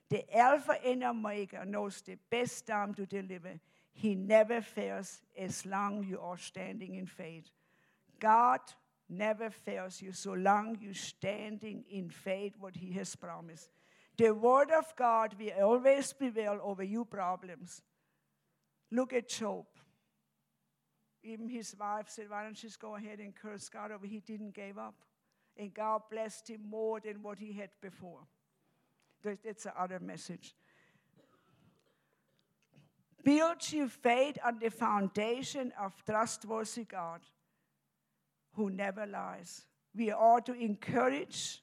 The 0.10 0.38
Alpha 0.38 0.78
and 0.86 1.04
Omega 1.04 1.66
knows 1.66 2.02
the 2.02 2.18
best 2.30 2.68
time 2.68 2.94
to 2.94 3.06
deliver. 3.08 3.60
He 3.94 4.14
never 4.14 4.62
fails 4.62 5.22
as 5.36 5.66
long 5.66 6.04
you 6.04 6.20
are 6.20 6.38
standing 6.38 6.96
in 6.96 7.08
faith. 7.08 7.50
God 8.20 8.60
never 9.10 9.50
fails 9.50 10.02
you 10.02 10.12
so 10.12 10.34
long 10.34 10.78
you're 10.80 10.94
standing 10.94 11.84
in 11.90 12.10
faith 12.10 12.54
what 12.60 12.76
he 12.76 12.92
has 12.94 13.16
promised. 13.16 13.70
The 14.18 14.32
word 14.32 14.70
of 14.72 14.96
God 14.96 15.36
will 15.40 15.52
always 15.62 16.14
prevail 16.14 16.60
over 16.62 16.84
your 16.84 17.06
problems. 17.06 17.82
Look 18.92 19.14
at 19.14 19.30
Job. 19.30 19.66
Even 21.24 21.50
his 21.50 21.76
wife 21.80 22.10
said, 22.10 22.30
Why 22.30 22.44
don't 22.44 22.62
you 22.62 22.70
just 22.70 22.80
go 22.80 22.96
ahead 22.96 23.20
and 23.20 23.34
curse 23.34 23.70
God 23.70 23.92
over? 23.92 24.06
He 24.06 24.20
didn't 24.20 24.54
give 24.54 24.78
up. 24.78 24.96
And 25.58 25.74
God 25.74 26.02
blessed 26.12 26.50
him 26.50 26.62
more 26.70 27.00
than 27.00 27.22
what 27.22 27.40
he 27.40 27.54
had 27.54 27.70
before. 27.82 28.28
That's 29.24 29.64
the 29.64 29.82
other 29.82 30.00
message. 30.00 30.54
Build 33.24 33.72
your 33.72 33.88
faith 33.88 34.38
on 34.44 34.60
the 34.60 34.70
foundation 34.70 35.72
of 35.80 35.94
trustworthy 36.06 36.84
God 36.84 37.22
who 38.54 38.70
never 38.70 39.06
lies. 39.06 39.66
We 39.96 40.12
are 40.12 40.42
to 40.42 40.54
encourage, 40.54 41.62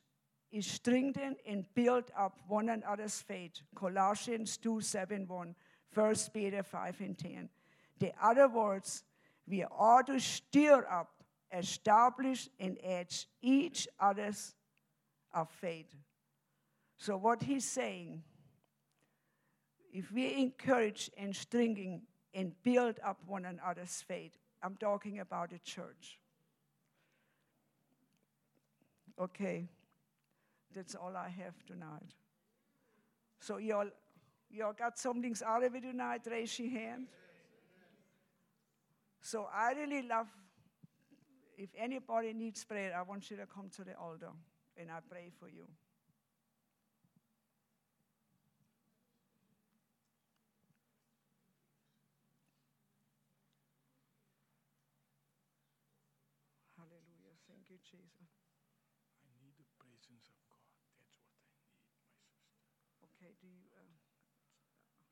strengthen, 0.58 1.36
and 1.46 1.64
build 1.74 2.10
up 2.18 2.38
one 2.48 2.68
another's 2.68 3.22
faith. 3.22 3.62
Colossians 3.74 4.56
2 4.56 4.80
7 4.80 5.28
1, 5.28 5.54
1 5.94 6.14
Peter 6.34 6.62
5 6.62 7.00
and 7.00 7.18
10. 7.18 7.48
The 8.00 8.12
other 8.20 8.48
words, 8.48 9.04
we 9.46 9.64
are 9.70 10.02
to 10.04 10.18
stir 10.18 10.86
up, 10.90 11.10
establish, 11.52 12.48
and 12.58 12.78
edge 12.82 13.28
each 13.42 13.86
other's 14.00 14.54
of 15.32 15.48
faith. 15.50 15.94
So, 16.98 17.16
what 17.16 17.42
he's 17.42 17.64
saying, 17.64 18.22
if 19.92 20.10
we 20.12 20.34
encourage 20.34 21.10
and 21.16 21.34
strengthen 21.34 22.02
and 22.34 22.52
build 22.62 22.98
up 23.04 23.18
one 23.26 23.44
another's 23.44 24.02
faith, 24.06 24.36
I'm 24.62 24.76
talking 24.76 25.20
about 25.20 25.50
the 25.50 25.58
church. 25.60 26.18
Okay, 29.18 29.68
that's 30.74 30.94
all 30.94 31.16
I 31.16 31.28
have 31.28 31.54
tonight. 31.66 32.14
So 33.40 33.58
you 33.58 33.74
all, 33.74 33.88
you 34.50 34.64
all 34.64 34.72
got 34.72 34.98
something 34.98 35.34
out 35.44 35.64
of 35.64 35.74
it 35.74 35.82
tonight? 35.82 36.22
Raise 36.30 36.58
your 36.58 36.70
hand. 36.70 37.06
So 39.20 39.48
I 39.52 39.72
really 39.72 40.06
love, 40.06 40.28
if 41.56 41.70
anybody 41.76 42.32
needs 42.32 42.64
prayer, 42.64 42.94
I 42.96 43.02
want 43.02 43.30
you 43.30 43.36
to 43.36 43.46
come 43.46 43.68
to 43.76 43.84
the 43.84 43.94
altar 43.96 44.30
and 44.76 44.90
I 44.90 44.98
pray 45.08 45.30
for 45.38 45.48
you. 45.48 45.66
Hallelujah. 56.76 57.36
Thank 57.46 57.68
you, 57.68 57.76
Jesus. 57.84 58.30
Okay, 63.20 63.36
do 63.36 63.52
you, 63.52 63.68
uh, 63.76 63.84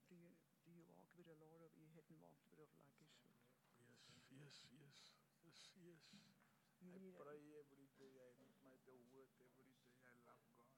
do 0.09 0.17
you, 0.17 0.33
do 0.65 0.73
you 0.73 0.81
walk 0.89 1.05
with 1.13 1.29
the 1.29 1.37
Lord 1.45 1.61
or 1.61 1.69
you 1.77 1.93
hadn't 1.93 2.17
walked 2.25 2.41
with 2.49 2.57
Him 2.57 2.73
like 2.81 2.97
you 2.97 3.05
should? 3.05 3.37
Yes, 4.49 4.65
yes, 5.45 5.69
yes, 5.77 6.09
yes. 6.17 6.41
I 6.81 6.97
pray 7.13 7.45
every 7.53 7.85
day. 8.01 8.17
I 8.17 8.33
read 8.41 8.57
my 8.65 8.73
the 8.89 8.97
word 9.13 9.29
every 9.45 9.69
day. 9.77 10.01
I 10.09 10.17
love 10.25 10.41
God. 10.57 10.73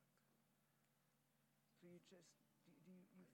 So 1.79 1.87
you 1.87 2.03
just, 2.03 2.35
do, 2.67 2.75
do 2.83 2.91
you, 2.91 3.07
you 3.15 3.23